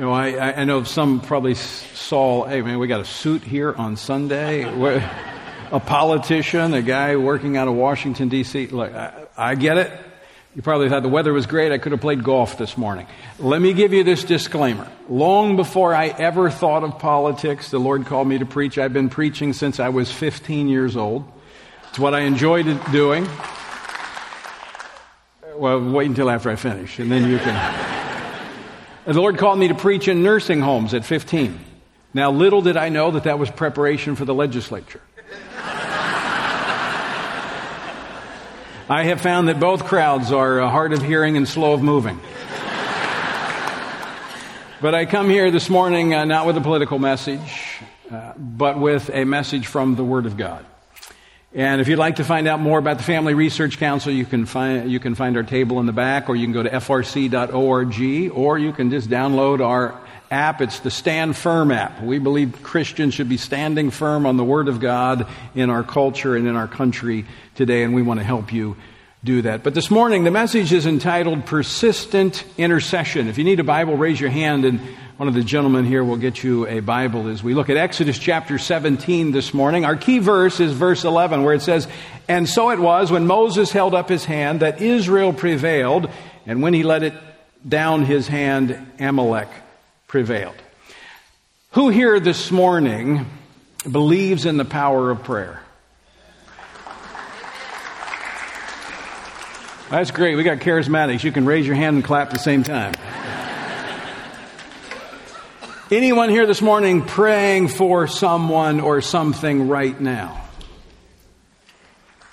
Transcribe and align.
You 0.00 0.06
know, 0.06 0.12
I, 0.14 0.62
I 0.62 0.64
know 0.64 0.82
some 0.84 1.20
probably 1.20 1.52
saw, 1.52 2.46
hey 2.46 2.62
man, 2.62 2.78
we 2.78 2.86
got 2.86 3.00
a 3.00 3.04
suit 3.04 3.42
here 3.42 3.74
on 3.74 3.96
Sunday. 3.96 4.62
a 5.70 5.78
politician, 5.78 6.72
a 6.72 6.80
guy 6.80 7.16
working 7.16 7.58
out 7.58 7.68
of 7.68 7.74
Washington, 7.74 8.30
D.C. 8.30 8.68
Look, 8.68 8.94
I, 8.94 9.26
I 9.36 9.54
get 9.56 9.76
it. 9.76 9.92
You 10.56 10.62
probably 10.62 10.88
thought 10.88 11.02
the 11.02 11.10
weather 11.10 11.34
was 11.34 11.44
great. 11.44 11.70
I 11.70 11.76
could 11.76 11.92
have 11.92 12.00
played 12.00 12.24
golf 12.24 12.56
this 12.56 12.78
morning. 12.78 13.08
Let 13.38 13.60
me 13.60 13.74
give 13.74 13.92
you 13.92 14.02
this 14.02 14.24
disclaimer. 14.24 14.90
Long 15.10 15.56
before 15.56 15.94
I 15.94 16.06
ever 16.06 16.48
thought 16.48 16.82
of 16.82 16.98
politics, 16.98 17.70
the 17.70 17.78
Lord 17.78 18.06
called 18.06 18.26
me 18.26 18.38
to 18.38 18.46
preach. 18.46 18.78
I've 18.78 18.94
been 18.94 19.10
preaching 19.10 19.52
since 19.52 19.80
I 19.80 19.90
was 19.90 20.10
15 20.10 20.68
years 20.68 20.96
old. 20.96 21.30
It's 21.90 21.98
what 21.98 22.14
I 22.14 22.20
enjoyed 22.20 22.64
doing. 22.90 23.28
Well, 25.56 25.90
wait 25.92 26.08
until 26.08 26.30
after 26.30 26.48
I 26.48 26.56
finish, 26.56 26.98
and 26.98 27.12
then 27.12 27.30
you 27.30 27.36
can. 27.36 27.99
The 29.06 29.14
Lord 29.14 29.38
called 29.38 29.58
me 29.58 29.68
to 29.68 29.74
preach 29.74 30.08
in 30.08 30.22
nursing 30.22 30.60
homes 30.60 30.94
at 30.94 31.04
15. 31.04 31.58
Now, 32.12 32.30
little 32.30 32.60
did 32.60 32.76
I 32.76 32.88
know 32.88 33.12
that 33.12 33.24
that 33.24 33.38
was 33.38 33.50
preparation 33.50 34.16
for 34.16 34.24
the 34.24 34.34
legislature. 34.34 35.00
I 38.88 39.04
have 39.04 39.20
found 39.20 39.48
that 39.48 39.60
both 39.60 39.84
crowds 39.84 40.32
are 40.32 40.60
uh, 40.60 40.68
hard 40.68 40.92
of 40.92 41.00
hearing 41.00 41.36
and 41.36 41.46
slow 41.46 41.74
of 41.74 41.82
moving. 41.82 42.18
but 44.80 44.96
I 44.96 45.06
come 45.06 45.30
here 45.30 45.52
this 45.52 45.70
morning 45.70 46.12
uh, 46.12 46.24
not 46.24 46.44
with 46.44 46.56
a 46.56 46.60
political 46.60 46.98
message, 46.98 47.78
uh, 48.10 48.32
but 48.36 48.80
with 48.80 49.08
a 49.10 49.24
message 49.24 49.68
from 49.68 49.94
the 49.94 50.04
Word 50.04 50.26
of 50.26 50.36
God. 50.36 50.66
And 51.52 51.80
if 51.80 51.88
you'd 51.88 51.98
like 51.98 52.16
to 52.16 52.24
find 52.24 52.46
out 52.46 52.60
more 52.60 52.78
about 52.78 52.98
the 52.98 53.02
Family 53.02 53.34
Research 53.34 53.78
Council, 53.78 54.12
you 54.12 54.24
can 54.24 54.46
find, 54.46 54.90
you 54.90 55.00
can 55.00 55.16
find 55.16 55.36
our 55.36 55.42
table 55.42 55.80
in 55.80 55.86
the 55.86 55.92
back, 55.92 56.28
or 56.28 56.36
you 56.36 56.46
can 56.46 56.52
go 56.52 56.62
to 56.62 56.70
frc.org, 56.70 58.32
or 58.32 58.58
you 58.58 58.72
can 58.72 58.90
just 58.90 59.10
download 59.10 59.60
our 59.60 60.00
app. 60.30 60.60
It's 60.60 60.78
the 60.78 60.92
Stand 60.92 61.36
Firm 61.36 61.72
app. 61.72 62.00
We 62.02 62.20
believe 62.20 62.62
Christians 62.62 63.14
should 63.14 63.28
be 63.28 63.36
standing 63.36 63.90
firm 63.90 64.26
on 64.26 64.36
the 64.36 64.44
Word 64.44 64.68
of 64.68 64.78
God 64.78 65.26
in 65.56 65.70
our 65.70 65.82
culture 65.82 66.36
and 66.36 66.46
in 66.46 66.54
our 66.54 66.68
country 66.68 67.26
today, 67.56 67.82
and 67.82 67.96
we 67.96 68.02
want 68.02 68.20
to 68.20 68.24
help 68.24 68.52
you 68.52 68.76
do 69.24 69.42
that. 69.42 69.64
But 69.64 69.74
this 69.74 69.90
morning, 69.90 70.22
the 70.22 70.30
message 70.30 70.72
is 70.72 70.86
entitled 70.86 71.46
Persistent 71.46 72.44
Intercession. 72.58 73.26
If 73.26 73.38
you 73.38 73.44
need 73.44 73.58
a 73.58 73.64
Bible, 73.64 73.96
raise 73.96 74.20
your 74.20 74.30
hand, 74.30 74.64
and 74.64 74.80
one 75.20 75.28
of 75.28 75.34
the 75.34 75.44
gentlemen 75.44 75.84
here 75.84 76.02
will 76.02 76.16
get 76.16 76.42
you 76.42 76.66
a 76.66 76.80
Bible 76.80 77.28
as 77.28 77.42
we 77.42 77.52
look 77.52 77.68
at 77.68 77.76
Exodus 77.76 78.18
chapter 78.18 78.56
17 78.56 79.32
this 79.32 79.52
morning. 79.52 79.84
Our 79.84 79.94
key 79.94 80.18
verse 80.18 80.60
is 80.60 80.72
verse 80.72 81.04
11, 81.04 81.42
where 81.42 81.52
it 81.52 81.60
says, 81.60 81.86
And 82.26 82.48
so 82.48 82.70
it 82.70 82.78
was 82.78 83.12
when 83.12 83.26
Moses 83.26 83.70
held 83.70 83.94
up 83.94 84.08
his 84.08 84.24
hand 84.24 84.60
that 84.60 84.80
Israel 84.80 85.34
prevailed, 85.34 86.08
and 86.46 86.62
when 86.62 86.72
he 86.72 86.84
let 86.84 87.02
it 87.02 87.12
down 87.68 88.06
his 88.06 88.28
hand, 88.28 88.92
Amalek 88.98 89.50
prevailed. 90.06 90.56
Who 91.72 91.90
here 91.90 92.18
this 92.18 92.50
morning 92.50 93.26
believes 93.92 94.46
in 94.46 94.56
the 94.56 94.64
power 94.64 95.10
of 95.10 95.22
prayer? 95.22 95.62
That's 99.90 100.12
great. 100.12 100.36
We 100.36 100.44
got 100.44 100.60
charismatics. 100.60 101.22
You 101.22 101.32
can 101.32 101.44
raise 101.44 101.66
your 101.66 101.76
hand 101.76 101.96
and 101.96 102.04
clap 102.06 102.28
at 102.28 102.32
the 102.32 102.38
same 102.38 102.62
time. 102.62 102.94
Anyone 105.92 106.28
here 106.28 106.46
this 106.46 106.62
morning 106.62 107.02
praying 107.02 107.66
for 107.66 108.06
someone 108.06 108.78
or 108.78 109.00
something 109.00 109.66
right 109.66 110.00
now? 110.00 110.40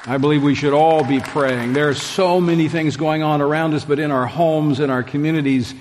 I 0.05 0.19
believe 0.19 0.43
we 0.43 0.53
should 0.53 0.73
all 0.73 1.03
be 1.03 1.19
praying. 1.19 1.73
There 1.73 1.89
are 1.89 1.95
so 1.95 2.39
many 2.39 2.69
things 2.69 2.97
going 2.97 3.23
on 3.23 3.41
around 3.41 3.73
us, 3.73 3.83
but 3.83 3.97
in 3.97 4.11
our 4.11 4.27
homes, 4.27 4.79
in 4.79 4.91
our 4.91 5.01
communities, 5.01 5.73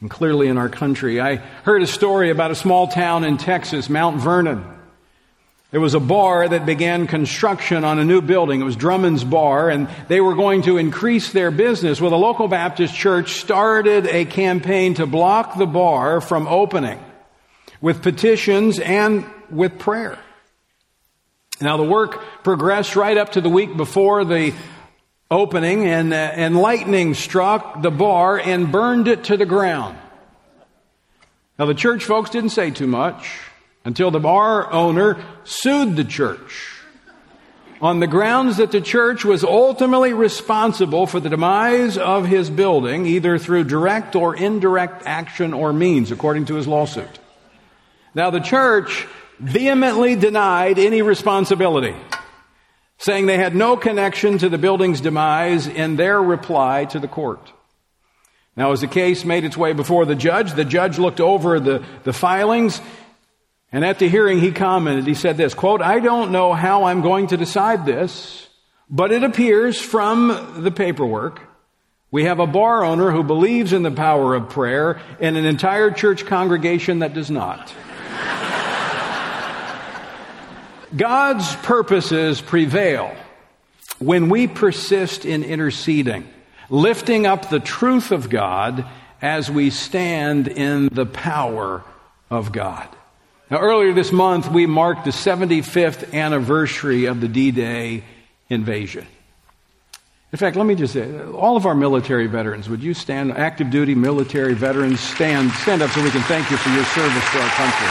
and 0.00 0.10
clearly 0.10 0.48
in 0.48 0.58
our 0.58 0.68
country. 0.68 1.20
I 1.20 1.36
heard 1.36 1.82
a 1.82 1.86
story 1.86 2.30
about 2.30 2.50
a 2.50 2.56
small 2.56 2.88
town 2.88 3.22
in 3.22 3.36
Texas, 3.36 3.88
Mount 3.88 4.16
Vernon. 4.16 4.64
There 5.70 5.80
was 5.80 5.94
a 5.94 6.00
bar 6.00 6.48
that 6.48 6.66
began 6.66 7.06
construction 7.06 7.84
on 7.84 8.00
a 8.00 8.04
new 8.04 8.22
building. 8.22 8.60
It 8.60 8.64
was 8.64 8.74
Drummond's 8.74 9.22
Bar, 9.22 9.70
and 9.70 9.88
they 10.08 10.20
were 10.20 10.34
going 10.34 10.62
to 10.62 10.78
increase 10.78 11.30
their 11.30 11.52
business. 11.52 12.00
Well, 12.00 12.10
the 12.10 12.18
local 12.18 12.48
Baptist 12.48 12.92
church 12.92 13.34
started 13.34 14.08
a 14.08 14.24
campaign 14.24 14.94
to 14.94 15.06
block 15.06 15.56
the 15.56 15.66
bar 15.66 16.20
from 16.20 16.48
opening 16.48 16.98
with 17.80 18.02
petitions 18.02 18.78
and 18.78 19.24
with 19.50 19.78
prayer. 19.78 20.18
Now, 21.60 21.76
the 21.76 21.84
work 21.84 22.22
progressed 22.42 22.96
right 22.96 23.16
up 23.16 23.32
to 23.32 23.40
the 23.40 23.50
week 23.50 23.76
before 23.76 24.24
the 24.24 24.54
opening, 25.30 25.86
and, 25.86 26.12
uh, 26.12 26.16
and 26.16 26.56
lightning 26.56 27.14
struck 27.14 27.82
the 27.82 27.90
bar 27.90 28.38
and 28.38 28.72
burned 28.72 29.06
it 29.06 29.24
to 29.24 29.36
the 29.36 29.46
ground. 29.46 29.96
Now, 31.56 31.66
the 31.66 31.74
church 31.74 32.04
folks 32.04 32.30
didn't 32.30 32.50
say 32.50 32.70
too 32.70 32.88
much 32.88 33.38
until 33.84 34.10
the 34.10 34.18
bar 34.18 34.72
owner 34.72 35.22
sued 35.44 35.94
the 35.94 36.04
church 36.04 36.80
on 37.80 38.00
the 38.00 38.06
grounds 38.06 38.56
that 38.56 38.72
the 38.72 38.80
church 38.80 39.24
was 39.24 39.44
ultimately 39.44 40.12
responsible 40.12 41.06
for 41.06 41.20
the 41.20 41.30
demise 41.30 41.96
of 41.96 42.26
his 42.26 42.50
building, 42.50 43.06
either 43.06 43.38
through 43.38 43.64
direct 43.64 44.16
or 44.16 44.34
indirect 44.34 45.04
action 45.06 45.54
or 45.54 45.72
means, 45.72 46.10
according 46.10 46.44
to 46.46 46.56
his 46.56 46.66
lawsuit. 46.66 47.19
Now, 48.14 48.30
the 48.30 48.40
church 48.40 49.06
vehemently 49.38 50.16
denied 50.16 50.78
any 50.78 51.02
responsibility, 51.02 51.94
saying 52.98 53.26
they 53.26 53.38
had 53.38 53.54
no 53.54 53.76
connection 53.76 54.38
to 54.38 54.48
the 54.48 54.58
building's 54.58 55.00
demise 55.00 55.66
in 55.66 55.96
their 55.96 56.22
reply 56.22 56.84
to 56.86 56.98
the 56.98 57.08
court. 57.08 57.52
Now, 58.56 58.72
as 58.72 58.80
the 58.80 58.88
case 58.88 59.24
made 59.24 59.44
its 59.44 59.56
way 59.56 59.72
before 59.72 60.04
the 60.04 60.14
judge, 60.14 60.52
the 60.52 60.64
judge 60.64 60.98
looked 60.98 61.20
over 61.20 61.60
the, 61.60 61.84
the 62.04 62.12
filings 62.12 62.80
and 63.72 63.84
at 63.84 63.98
the 63.98 64.08
hearing, 64.08 64.40
he 64.40 64.50
commented, 64.50 65.06
he 65.06 65.14
said 65.14 65.36
this, 65.36 65.54
quote, 65.54 65.80
I 65.80 66.00
don't 66.00 66.32
know 66.32 66.52
how 66.52 66.84
I'm 66.84 67.02
going 67.02 67.28
to 67.28 67.36
decide 67.36 67.86
this, 67.86 68.48
but 68.88 69.12
it 69.12 69.22
appears 69.22 69.80
from 69.80 70.62
the 70.62 70.72
paperwork 70.72 71.40
we 72.12 72.24
have 72.24 72.40
a 72.40 72.46
bar 72.46 72.84
owner 72.84 73.12
who 73.12 73.22
believes 73.22 73.72
in 73.72 73.84
the 73.84 73.90
power 73.92 74.34
of 74.34 74.48
prayer 74.48 75.00
and 75.20 75.36
an 75.36 75.44
entire 75.44 75.92
church 75.92 76.26
congregation 76.26 76.98
that 76.98 77.14
does 77.14 77.30
not. 77.30 77.72
God's 80.96 81.54
purposes 81.56 82.40
prevail 82.40 83.14
when 83.98 84.28
we 84.28 84.46
persist 84.48 85.24
in 85.24 85.44
interceding, 85.44 86.28
lifting 86.68 87.26
up 87.26 87.48
the 87.48 87.60
truth 87.60 88.10
of 88.10 88.28
God 88.28 88.86
as 89.22 89.50
we 89.50 89.70
stand 89.70 90.48
in 90.48 90.88
the 90.88 91.06
power 91.06 91.84
of 92.30 92.50
God. 92.50 92.88
Now, 93.50 93.58
earlier 93.58 93.92
this 93.92 94.12
month, 94.12 94.50
we 94.50 94.66
marked 94.66 95.04
the 95.04 95.10
75th 95.10 96.14
anniversary 96.14 97.06
of 97.06 97.20
the 97.20 97.28
D 97.28 97.50
Day 97.50 98.04
invasion. 98.48 99.06
In 100.32 100.38
fact, 100.38 100.56
let 100.56 100.64
me 100.64 100.76
just 100.76 100.92
say, 100.92 101.20
all 101.32 101.56
of 101.56 101.66
our 101.66 101.74
military 101.74 102.28
veterans, 102.28 102.68
would 102.68 102.82
you 102.82 102.94
stand, 102.94 103.32
active 103.32 103.70
duty 103.70 103.96
military 103.96 104.54
veterans, 104.54 105.00
stand, 105.00 105.50
stand 105.52 105.82
up 105.82 105.90
so 105.90 106.02
we 106.02 106.10
can 106.10 106.22
thank 106.22 106.50
you 106.50 106.56
for 106.56 106.68
your 106.70 106.84
service 106.84 107.30
to 107.32 107.40
our 107.40 107.48
country. 107.50 107.88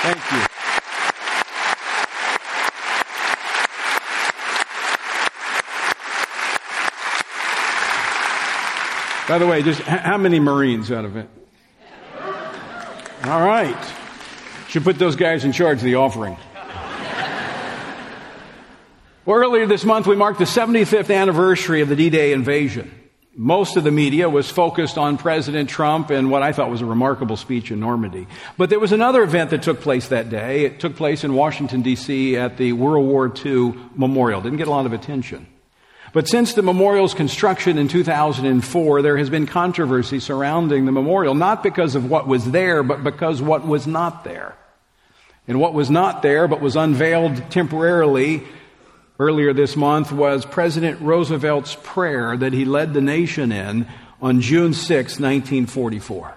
Thank 0.00 0.32
you. 0.32 0.48
By 9.28 9.36
the 9.36 9.46
way, 9.46 9.62
just 9.62 9.82
how 9.82 10.16
many 10.16 10.40
Marines 10.40 10.90
out 10.90 11.04
of 11.04 11.16
it? 11.16 11.28
All 13.24 13.44
right. 13.44 13.76
Should 14.68 14.84
put 14.84 14.98
those 14.98 15.16
guys 15.16 15.44
in 15.44 15.52
charge 15.52 15.78
of 15.78 15.84
the 15.84 15.96
offering. 15.96 16.36
well, 19.26 19.36
earlier 19.36 19.66
this 19.66 19.84
month, 19.84 20.06
we 20.06 20.16
marked 20.16 20.38
the 20.38 20.46
75th 20.46 21.14
anniversary 21.14 21.82
of 21.82 21.90
the 21.90 21.96
D 21.96 22.08
Day 22.08 22.32
invasion. 22.32 22.90
Most 23.36 23.76
of 23.76 23.84
the 23.84 23.90
media 23.90 24.30
was 24.30 24.50
focused 24.50 24.96
on 24.96 25.18
President 25.18 25.68
Trump 25.68 26.08
and 26.08 26.30
what 26.30 26.42
I 26.42 26.52
thought 26.52 26.70
was 26.70 26.80
a 26.80 26.86
remarkable 26.86 27.36
speech 27.36 27.70
in 27.70 27.80
Normandy. 27.80 28.26
But 28.56 28.70
there 28.70 28.80
was 28.80 28.92
another 28.92 29.22
event 29.22 29.50
that 29.50 29.62
took 29.62 29.82
place 29.82 30.08
that 30.08 30.30
day. 30.30 30.64
It 30.64 30.80
took 30.80 30.96
place 30.96 31.22
in 31.22 31.34
Washington, 31.34 31.82
D.C. 31.82 32.36
at 32.36 32.56
the 32.56 32.72
World 32.72 33.06
War 33.06 33.30
II 33.44 33.74
Memorial. 33.94 34.40
Didn't 34.40 34.58
get 34.58 34.68
a 34.68 34.72
lot 34.72 34.86
of 34.86 34.94
attention. 34.94 35.46
But 36.12 36.28
since 36.28 36.54
the 36.54 36.62
memorial's 36.62 37.14
construction 37.14 37.78
in 37.78 37.88
2004, 37.88 39.02
there 39.02 39.16
has 39.16 39.30
been 39.30 39.46
controversy 39.46 40.20
surrounding 40.20 40.84
the 40.84 40.92
memorial, 40.92 41.34
not 41.34 41.62
because 41.62 41.94
of 41.94 42.08
what 42.08 42.26
was 42.26 42.50
there, 42.50 42.82
but 42.82 43.04
because 43.04 43.42
what 43.42 43.66
was 43.66 43.86
not 43.86 44.24
there. 44.24 44.56
And 45.46 45.60
what 45.60 45.74
was 45.74 45.90
not 45.90 46.22
there, 46.22 46.48
but 46.48 46.60
was 46.60 46.76
unveiled 46.76 47.50
temporarily 47.50 48.44
earlier 49.18 49.52
this 49.52 49.76
month, 49.76 50.12
was 50.12 50.44
President 50.46 51.00
Roosevelt's 51.00 51.76
prayer 51.82 52.36
that 52.36 52.52
he 52.52 52.64
led 52.64 52.94
the 52.94 53.00
nation 53.00 53.52
in 53.52 53.86
on 54.20 54.40
June 54.40 54.74
6, 54.74 55.20
1944. 55.20 56.34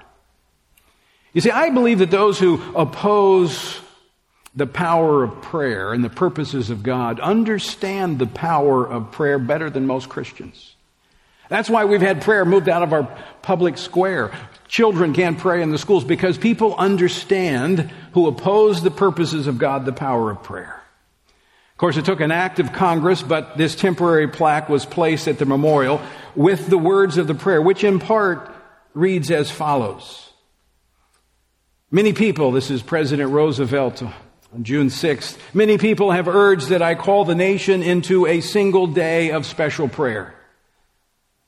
You 1.34 1.42
see, 1.42 1.52
I 1.52 1.70
believe 1.70 2.00
that 2.00 2.12
those 2.12 2.40
who 2.40 2.62
oppose 2.76 3.80
the 4.56 4.68
power 4.68 5.24
of 5.24 5.42
prayer 5.42 5.94
and 5.94 6.04
the 6.04 6.10
purposes 6.10 6.70
of 6.70 6.84
God 6.84 7.20
understand 7.20 8.20
the 8.20 8.28
power 8.28 8.86
of 8.86 9.12
prayer 9.12 9.40
better 9.40 9.70
than 9.70 9.88
most 9.88 10.10
Christians. 10.10 10.76
That's 11.50 11.70
why 11.70 11.86
we've 11.86 12.02
had 12.02 12.22
prayer 12.22 12.46
moved 12.46 12.70
out 12.70 12.84
of 12.84 12.94
our 12.94 13.04
public 13.42 13.78
square. 13.78 14.32
Children 14.68 15.14
can't 15.14 15.38
pray 15.38 15.62
in 15.62 15.72
the 15.72 15.78
schools 15.78 16.04
because 16.04 16.38
people 16.38 16.76
understand 16.76 17.92
who 18.14 18.28
oppose 18.28 18.82
the 18.82 18.92
purposes 18.92 19.48
of 19.48 19.58
God 19.58 19.86
the 19.86 19.92
power 19.92 20.32
of 20.32 20.44
prayer. 20.44 20.82
Of 21.72 21.78
course, 21.78 21.98
it 21.98 22.06
took 22.06 22.22
an 22.22 22.32
act 22.32 22.60
of 22.60 22.72
Congress, 22.72 23.22
but 23.22 23.58
this 23.58 23.76
temporary 23.76 24.28
plaque 24.28 24.70
was 24.70 24.86
placed 24.86 25.28
at 25.28 25.40
the 25.40 25.46
memorial 25.46 26.00
with 26.36 26.68
the 26.68 26.78
words 26.78 27.18
of 27.18 27.28
the 27.28 27.36
prayer, 27.36 27.62
which 27.62 27.84
in 27.84 28.00
part 28.00 28.54
reads 28.94 29.32
as 29.32 29.52
follows. 29.52 30.30
Many 31.90 32.14
people, 32.14 32.52
this 32.52 32.72
is 32.72 32.82
President 32.82 33.32
Roosevelt 33.32 34.04
on 34.54 34.66
June 34.66 34.88
6th, 34.88 35.38
many 35.54 35.78
people 35.78 36.12
have 36.12 36.28
urged 36.28 36.70
that 36.70 36.82
I 36.82 36.96
call 36.96 37.24
the 37.24 37.36
nation 37.36 37.82
into 37.82 38.28
a 38.28 38.42
single 38.42 38.86
day 38.86 39.32
of 39.32 39.46
special 39.46 39.88
prayer. 39.88 40.36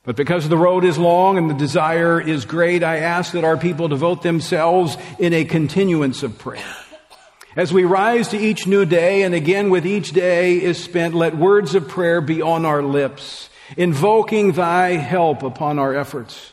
But 0.04 0.16
because 0.16 0.48
the 0.48 0.56
road 0.56 0.84
is 0.84 0.96
long 0.96 1.36
and 1.36 1.50
the 1.50 1.54
desire 1.54 2.18
is 2.18 2.46
great, 2.46 2.82
I 2.82 2.98
ask 2.98 3.32
that 3.32 3.44
our 3.44 3.58
people 3.58 3.88
devote 3.88 4.22
themselves 4.22 4.96
in 5.18 5.34
a 5.34 5.44
continuance 5.44 6.22
of 6.22 6.38
prayer. 6.38 6.64
As 7.56 7.74
we 7.74 7.84
rise 7.84 8.28
to 8.28 8.38
each 8.38 8.66
new 8.66 8.86
day, 8.86 9.22
and 9.22 9.34
again 9.34 9.68
with 9.68 9.86
each 9.86 10.12
day 10.12 10.60
is 10.62 10.82
spent, 10.82 11.14
let 11.14 11.36
words 11.36 11.74
of 11.74 11.86
prayer 11.86 12.22
be 12.22 12.40
on 12.40 12.64
our 12.64 12.82
lips, 12.82 13.50
invoking 13.76 14.52
thy 14.52 14.92
help 14.92 15.42
upon 15.42 15.78
our 15.78 15.94
efforts. 15.94 16.52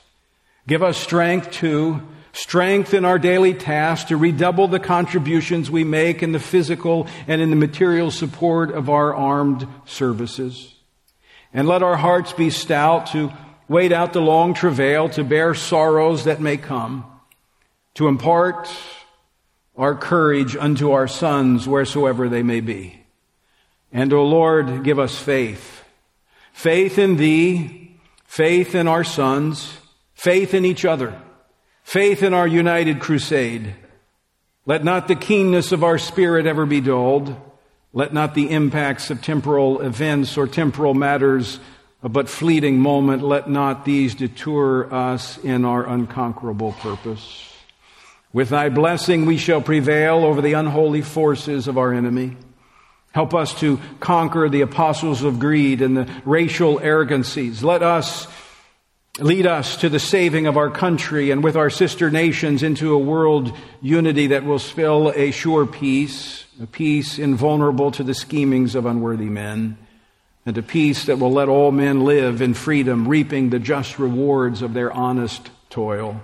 Give 0.67 0.83
us 0.83 0.97
strength 0.97 1.51
to 1.51 2.01
strength 2.33 2.93
in 2.93 3.05
our 3.05 3.19
daily 3.19 3.53
tasks, 3.53 4.09
to 4.09 4.17
redouble 4.17 4.67
the 4.67 4.79
contributions 4.79 5.69
we 5.69 5.83
make 5.83 6.23
in 6.23 6.31
the 6.31 6.39
physical 6.39 7.07
and 7.27 7.41
in 7.41 7.49
the 7.49 7.55
material 7.55 8.11
support 8.11 8.71
of 8.71 8.89
our 8.89 9.13
armed 9.13 9.67
services. 9.85 10.75
And 11.53 11.67
let 11.67 11.83
our 11.83 11.97
hearts 11.97 12.31
be 12.33 12.49
stout 12.49 13.07
to 13.07 13.31
wait 13.67 13.91
out 13.91 14.13
the 14.13 14.21
long 14.21 14.53
travail, 14.53 15.09
to 15.09 15.23
bear 15.23 15.53
sorrows 15.53 16.23
that 16.25 16.41
may 16.41 16.57
come, 16.57 17.05
to 17.95 18.07
impart 18.07 18.69
our 19.77 19.95
courage 19.95 20.55
unto 20.55 20.91
our 20.91 21.07
sons 21.07 21.67
wheresoever 21.67 22.29
they 22.29 22.43
may 22.43 22.59
be. 22.59 23.03
And, 23.91 24.13
O 24.13 24.23
Lord, 24.23 24.83
give 24.83 24.99
us 24.99 25.17
faith. 25.17 25.83
Faith 26.53 26.97
in 26.97 27.17
Thee, 27.17 27.99
faith 28.25 28.75
in 28.75 28.87
our 28.87 29.03
sons, 29.03 29.73
faith 30.13 30.53
in 30.53 30.63
each 30.65 30.85
other, 30.85 31.19
faith 31.83 32.23
in 32.23 32.33
our 32.33 32.47
united 32.47 32.99
crusade. 32.99 33.75
Let 34.65 34.83
not 34.83 35.07
the 35.07 35.15
keenness 35.15 35.71
of 35.71 35.83
our 35.83 35.97
spirit 35.97 36.45
ever 36.45 36.65
be 36.65 36.81
dulled. 36.81 37.35
Let 37.93 38.13
not 38.13 38.35
the 38.35 38.49
impacts 38.51 39.09
of 39.09 39.21
temporal 39.21 39.81
events 39.81 40.37
or 40.37 40.47
temporal 40.47 40.93
matters, 40.93 41.59
a 42.03 42.09
but 42.09 42.29
fleeting 42.29 42.79
moment, 42.79 43.21
let 43.21 43.49
not 43.49 43.83
these 43.83 44.15
deter 44.15 44.91
us 44.91 45.37
in 45.39 45.65
our 45.65 45.87
unconquerable 45.87 46.71
purpose. 46.73 47.47
With 48.33 48.49
thy 48.49 48.69
blessing, 48.69 49.25
we 49.25 49.37
shall 49.37 49.61
prevail 49.61 50.23
over 50.23 50.41
the 50.41 50.53
unholy 50.53 51.01
forces 51.01 51.67
of 51.67 51.77
our 51.77 51.93
enemy. 51.93 52.37
Help 53.11 53.33
us 53.33 53.53
to 53.59 53.77
conquer 53.99 54.47
the 54.47 54.61
apostles 54.61 55.21
of 55.21 55.37
greed 55.37 55.81
and 55.81 55.97
the 55.97 56.09
racial 56.23 56.79
arrogancies. 56.79 57.61
Let 57.61 57.83
us 57.83 58.25
lead 59.19 59.45
us 59.45 59.77
to 59.77 59.89
the 59.89 59.99
saving 59.99 60.47
of 60.47 60.55
our 60.57 60.69
country 60.69 61.31
and 61.31 61.43
with 61.43 61.55
our 61.55 61.69
sister 61.69 62.09
nations 62.09 62.63
into 62.63 62.93
a 62.93 62.97
world 62.97 63.55
unity 63.81 64.27
that 64.27 64.45
will 64.45 64.59
spill 64.59 65.11
a 65.15 65.31
sure 65.31 65.65
peace, 65.65 66.45
a 66.61 66.65
peace 66.65 67.19
invulnerable 67.19 67.91
to 67.91 68.03
the 68.03 68.13
schemings 68.13 68.73
of 68.73 68.85
unworthy 68.85 69.25
men, 69.25 69.77
and 70.45 70.57
a 70.57 70.63
peace 70.63 71.05
that 71.05 71.19
will 71.19 71.31
let 71.31 71.49
all 71.49 71.71
men 71.71 72.03
live 72.05 72.41
in 72.41 72.53
freedom, 72.53 73.07
reaping 73.07 73.49
the 73.49 73.59
just 73.59 73.99
rewards 73.99 74.61
of 74.61 74.73
their 74.73 74.91
honest 74.91 75.49
toil. 75.69 76.21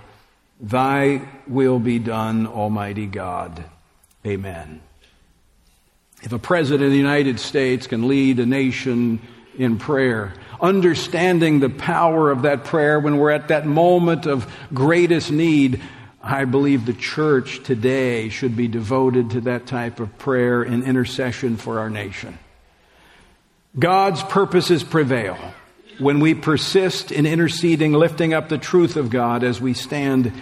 Thy 0.60 1.28
will 1.46 1.78
be 1.78 1.98
done, 1.98 2.46
Almighty 2.46 3.06
God. 3.06 3.64
Amen. 4.26 4.80
If 6.22 6.32
a 6.32 6.38
president 6.38 6.86
of 6.86 6.90
the 6.90 6.96
United 6.96 7.38
States 7.38 7.86
can 7.86 8.08
lead 8.08 8.40
a 8.40 8.46
nation 8.46 9.20
in 9.56 9.78
prayer, 9.78 10.32
understanding 10.60 11.60
the 11.60 11.70
power 11.70 12.30
of 12.30 12.42
that 12.42 12.64
prayer 12.64 13.00
when 13.00 13.18
we're 13.18 13.30
at 13.30 13.48
that 13.48 13.66
moment 13.66 14.26
of 14.26 14.52
greatest 14.72 15.30
need, 15.30 15.80
I 16.22 16.44
believe 16.44 16.84
the 16.84 16.92
church 16.92 17.62
today 17.62 18.28
should 18.28 18.56
be 18.56 18.68
devoted 18.68 19.30
to 19.30 19.40
that 19.42 19.66
type 19.66 20.00
of 20.00 20.18
prayer 20.18 20.62
and 20.62 20.82
intercession 20.82 21.56
for 21.56 21.78
our 21.78 21.90
nation. 21.90 22.38
God's 23.78 24.22
purposes 24.22 24.82
prevail 24.82 25.38
when 25.98 26.20
we 26.20 26.34
persist 26.34 27.12
in 27.12 27.26
interceding, 27.26 27.92
lifting 27.92 28.34
up 28.34 28.48
the 28.48 28.58
truth 28.58 28.96
of 28.96 29.10
God 29.10 29.44
as 29.44 29.60
we 29.60 29.74
stand 29.74 30.32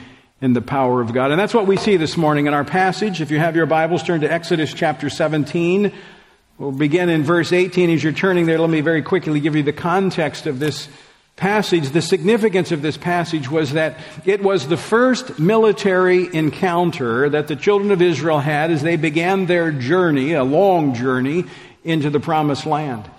in 0.40 0.52
the 0.52 0.60
power 0.60 1.00
of 1.00 1.12
God. 1.12 1.30
And 1.30 1.40
that's 1.40 1.54
what 1.54 1.66
we 1.66 1.76
see 1.76 1.96
this 1.96 2.16
morning 2.16 2.46
in 2.46 2.54
our 2.54 2.64
passage. 2.64 3.20
If 3.20 3.30
you 3.30 3.38
have 3.38 3.56
your 3.56 3.66
Bibles, 3.66 4.02
turn 4.02 4.20
to 4.20 4.30
Exodus 4.30 4.72
chapter 4.74 5.08
17. 5.08 5.92
We'll 6.58 6.72
begin 6.72 7.10
in 7.10 7.22
verse 7.22 7.52
18. 7.52 7.90
As 7.90 8.02
you're 8.02 8.14
turning 8.14 8.46
there, 8.46 8.58
let 8.58 8.70
me 8.70 8.80
very 8.80 9.02
quickly 9.02 9.40
give 9.40 9.54
you 9.56 9.62
the 9.62 9.74
context 9.74 10.46
of 10.46 10.58
this 10.58 10.88
passage. 11.36 11.90
The 11.90 12.00
significance 12.00 12.72
of 12.72 12.80
this 12.80 12.96
passage 12.96 13.50
was 13.50 13.74
that 13.74 13.98
it 14.24 14.42
was 14.42 14.66
the 14.66 14.78
first 14.78 15.38
military 15.38 16.34
encounter 16.34 17.28
that 17.28 17.48
the 17.48 17.56
children 17.56 17.90
of 17.92 18.00
Israel 18.00 18.38
had 18.38 18.70
as 18.70 18.82
they 18.82 18.96
began 18.96 19.44
their 19.44 19.70
journey, 19.70 20.32
a 20.32 20.44
long 20.44 20.94
journey, 20.94 21.44
into 21.84 22.08
the 22.08 22.20
promised 22.20 22.64
land. 22.64 23.10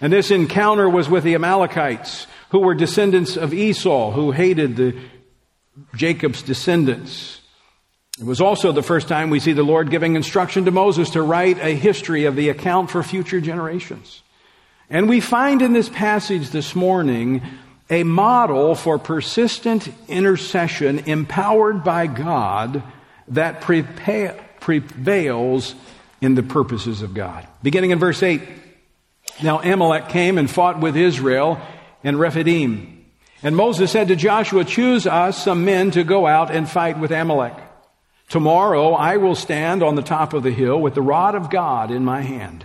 And 0.00 0.12
this 0.12 0.30
encounter 0.30 0.88
was 0.88 1.08
with 1.08 1.24
the 1.24 1.34
Amalekites, 1.34 2.28
who 2.50 2.60
were 2.60 2.74
descendants 2.74 3.36
of 3.36 3.52
Esau, 3.52 4.12
who 4.12 4.30
hated 4.30 4.76
the 4.76 4.96
Jacob's 5.96 6.40
descendants. 6.40 7.40
It 8.18 8.24
was 8.24 8.40
also 8.40 8.72
the 8.72 8.82
first 8.82 9.08
time 9.08 9.28
we 9.28 9.40
see 9.40 9.52
the 9.52 9.62
Lord 9.62 9.90
giving 9.90 10.16
instruction 10.16 10.64
to 10.64 10.70
Moses 10.70 11.10
to 11.10 11.22
write 11.22 11.58
a 11.58 11.76
history 11.76 12.24
of 12.24 12.34
the 12.34 12.48
account 12.48 12.90
for 12.90 13.02
future 13.02 13.42
generations. 13.42 14.22
And 14.88 15.08
we 15.08 15.20
find 15.20 15.60
in 15.60 15.74
this 15.74 15.90
passage 15.90 16.48
this 16.48 16.74
morning 16.74 17.42
a 17.90 18.04
model 18.04 18.74
for 18.74 18.98
persistent 18.98 19.88
intercession 20.08 21.00
empowered 21.00 21.84
by 21.84 22.06
God 22.06 22.82
that 23.28 23.60
prevails 23.60 25.74
in 26.22 26.34
the 26.34 26.42
purposes 26.42 27.02
of 27.02 27.12
God. 27.12 27.46
Beginning 27.62 27.90
in 27.90 27.98
verse 27.98 28.22
8. 28.22 28.40
Now 29.42 29.60
Amalek 29.60 30.08
came 30.08 30.38
and 30.38 30.50
fought 30.50 30.80
with 30.80 30.96
Israel 30.96 31.60
in 32.02 32.16
Rephidim. 32.16 33.04
And 33.42 33.54
Moses 33.54 33.90
said 33.90 34.08
to 34.08 34.16
Joshua, 34.16 34.64
choose 34.64 35.06
us 35.06 35.44
some 35.44 35.66
men 35.66 35.90
to 35.90 36.02
go 36.02 36.26
out 36.26 36.50
and 36.50 36.66
fight 36.66 36.98
with 36.98 37.10
Amalek. 37.10 37.52
Tomorrow 38.28 38.92
I 38.92 39.18
will 39.18 39.34
stand 39.34 39.82
on 39.82 39.94
the 39.94 40.02
top 40.02 40.32
of 40.32 40.42
the 40.42 40.50
hill 40.50 40.80
with 40.80 40.94
the 40.94 41.02
rod 41.02 41.34
of 41.34 41.50
God 41.50 41.90
in 41.90 42.04
my 42.04 42.22
hand. 42.22 42.64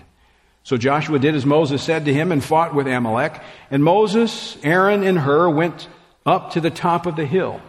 So 0.64 0.78
Joshua 0.78 1.20
did 1.20 1.36
as 1.36 1.46
Moses 1.46 1.82
said 1.82 2.06
to 2.06 2.14
him 2.14 2.32
and 2.32 2.44
fought 2.44 2.76
with 2.76 2.88
Amalek. 2.88 3.42
And 3.70 3.84
Moses, 3.84 4.58
Aaron, 4.64 5.04
and 5.04 5.20
Hur 5.20 5.50
went 5.50 5.88
up 6.26 6.52
to 6.52 6.62
the 6.62 6.70
top 6.70 7.06
of 7.06 7.16
the 7.16 7.26
hill. 7.26 7.62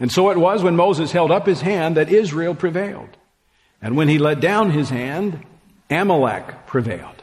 And 0.00 0.10
so 0.10 0.30
it 0.30 0.38
was 0.38 0.62
when 0.62 0.76
Moses 0.76 1.12
held 1.12 1.30
up 1.30 1.46
his 1.46 1.60
hand 1.60 1.96
that 1.96 2.10
Israel 2.10 2.54
prevailed. 2.54 3.16
And 3.80 3.96
when 3.96 4.08
he 4.08 4.18
let 4.18 4.40
down 4.40 4.70
his 4.70 4.90
hand, 4.90 5.44
Amalek 5.90 6.66
prevailed. 6.66 7.22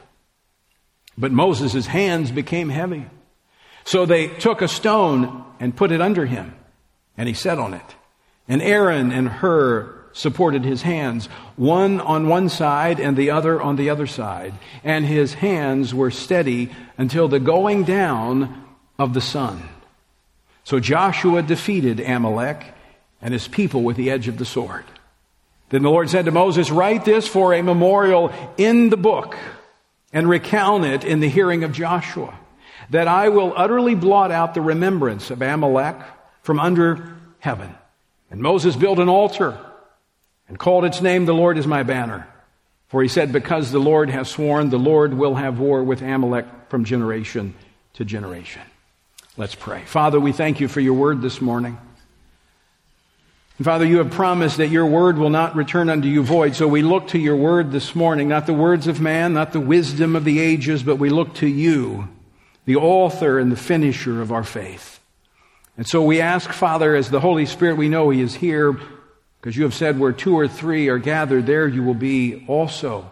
But 1.18 1.32
Moses' 1.32 1.88
hands 1.88 2.32
became 2.32 2.70
heavy. 2.70 3.06
So 3.84 4.06
they 4.06 4.28
took 4.28 4.62
a 4.62 4.68
stone 4.68 5.44
and 5.60 5.76
put 5.76 5.92
it 5.92 6.02
under 6.02 6.26
him, 6.26 6.56
and 7.18 7.28
he 7.28 7.34
sat 7.34 7.60
on 7.60 7.74
it. 7.74 7.96
And 8.48 8.62
Aaron 8.62 9.12
and 9.12 9.28
Hur 9.28 10.01
supported 10.14 10.64
his 10.64 10.82
hands, 10.82 11.28
one 11.56 12.02
on 12.02 12.28
one 12.28 12.50
side 12.50 13.00
and 13.00 13.16
the 13.16 13.32
other 13.32 13.62
on 13.62 13.76
the 13.76 13.90
other 13.90 14.08
side. 14.08 14.54
And 14.84 15.06
his 15.06 15.34
hands 15.36 15.94
were 15.94 16.12
steady 16.12 16.72
until 16.98 17.28
the 17.28 17.40
going 17.40 17.84
down 17.84 18.66
of 19.00 19.14
the 19.14 19.22
sun. 19.22 19.62
So 20.64 20.80
Joshua 20.80 21.42
defeated 21.42 22.00
Amalek 22.00 22.64
and 23.22 23.34
his 23.34 23.48
people 23.48 23.84
with 23.84 23.98
the 23.98 24.12
edge 24.12 24.28
of 24.28 24.38
the 24.38 24.46
sword. 24.46 24.86
Then 25.70 25.84
the 25.84 25.90
Lord 25.90 26.10
said 26.10 26.26
to 26.26 26.32
Moses, 26.32 26.70
Write 26.70 27.06
this 27.06 27.28
for 27.28 27.54
a 27.54 27.62
memorial 27.62 28.34
in 28.58 28.90
the 28.90 28.98
book 28.98 29.38
and 30.12 30.30
recount 30.30 30.86
it 30.86 31.04
in 31.04 31.22
the 31.22 31.30
hearing 31.30 31.64
of 31.64 31.72
Joshua 31.72 32.38
that 32.90 33.08
I 33.08 33.30
will 33.30 33.54
utterly 33.56 33.96
blot 33.96 34.32
out 34.32 34.54
the 34.54 34.62
remembrance 34.62 35.32
of 35.32 35.42
Amalek 35.42 35.96
from 36.44 36.60
under 36.60 37.16
heaven. 37.40 37.74
And 38.30 38.42
Moses 38.42 38.76
built 38.76 39.00
an 39.00 39.10
altar 39.10 39.58
and 40.52 40.60
called 40.60 40.84
its 40.84 41.02
name, 41.02 41.24
The 41.24 41.34
Lord 41.34 41.58
is 41.58 41.66
my 41.66 41.84
banner. 41.84 42.28
For 42.90 43.02
he 43.02 43.08
said, 43.08 43.32
Because 43.32 43.72
the 43.72 43.80
Lord 43.80 44.10
has 44.10 44.30
sworn, 44.30 44.70
the 44.70 44.78
Lord 44.78 45.14
will 45.14 45.36
have 45.36 45.60
war 45.60 45.82
with 45.82 46.02
Amalek 46.02 46.46
from 46.68 46.84
generation 46.84 47.54
to 47.94 48.04
generation. 48.04 48.62
Let's 49.38 49.56
pray. 49.56 49.84
Father, 49.86 50.20
we 50.20 50.34
thank 50.34 50.60
you 50.60 50.68
for 50.68 50.82
your 50.82 50.96
word 50.96 51.22
this 51.22 51.40
morning. 51.40 51.78
And 53.58 53.66
Father, 53.66 53.86
you 53.86 54.00
have 54.00 54.12
promised 54.12 54.58
that 54.58 54.68
your 54.68 54.88
word 54.88 55.18
will 55.18 55.30
not 55.30 55.56
return 55.56 55.90
unto 55.90 56.10
you 56.10 56.22
void. 56.22 56.54
So 56.58 56.68
we 56.68 56.82
look 56.82 57.08
to 57.10 57.18
your 57.18 57.38
word 57.38 57.72
this 57.72 57.96
morning, 57.96 58.28
not 58.28 58.46
the 58.46 58.52
words 58.52 58.88
of 58.88 59.00
man, 59.00 59.34
not 59.34 59.54
the 59.54 59.62
wisdom 59.62 60.18
of 60.18 60.26
the 60.26 60.42
ages, 60.42 60.84
but 60.84 60.98
we 60.98 61.10
look 61.10 61.34
to 61.36 61.48
you 61.48 62.10
the 62.66 62.76
author 62.76 63.40
and 63.40 63.54
the 63.54 63.56
finisher 63.56 64.22
of 64.22 64.34
our 64.34 64.44
faith. 64.44 65.00
And 65.78 65.88
so 65.88 66.04
we 66.04 66.20
ask, 66.20 66.52
Father, 66.52 66.94
as 66.94 67.10
the 67.10 67.22
Holy 67.22 67.46
Spirit, 67.46 67.78
we 67.78 67.88
know 67.88 68.10
He 68.10 68.20
is 68.20 68.36
here 68.36 68.78
because 69.42 69.58
you 69.58 69.64
have 69.64 69.74
said 69.74 70.00
where 70.00 70.12
two 70.12 70.38
or 70.38 70.48
three 70.48 70.88
are 70.90 71.00
gathered, 71.00 71.48
there 71.48 71.68
you 71.68 71.82
will 71.82 71.96
be 71.96 72.46
also. 72.48 73.10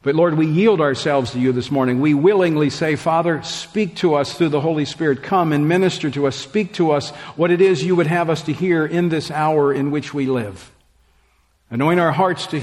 But 0.00 0.14
Lord, 0.14 0.38
we 0.38 0.46
yield 0.46 0.80
ourselves 0.80 1.32
to 1.32 1.38
you 1.38 1.52
this 1.52 1.70
morning. 1.70 2.00
We 2.00 2.14
willingly 2.14 2.70
say, 2.70 2.96
Father, 2.96 3.42
speak 3.42 3.96
to 3.96 4.14
us 4.14 4.32
through 4.32 4.48
the 4.48 4.62
Holy 4.62 4.86
Spirit. 4.86 5.22
Come 5.22 5.52
and 5.52 5.68
minister 5.68 6.10
to 6.10 6.26
us. 6.26 6.36
Speak 6.36 6.72
to 6.74 6.92
us 6.92 7.10
what 7.36 7.50
it 7.50 7.60
is 7.60 7.84
you 7.84 7.94
would 7.94 8.06
have 8.06 8.30
us 8.30 8.40
to 8.44 8.52
hear 8.54 8.86
in 8.86 9.10
this 9.10 9.30
hour 9.30 9.74
in 9.74 9.90
which 9.90 10.14
we 10.14 10.24
live. 10.24 10.72
Anoint 11.70 12.00
our 12.00 12.12
hearts 12.12 12.46
to, 12.48 12.62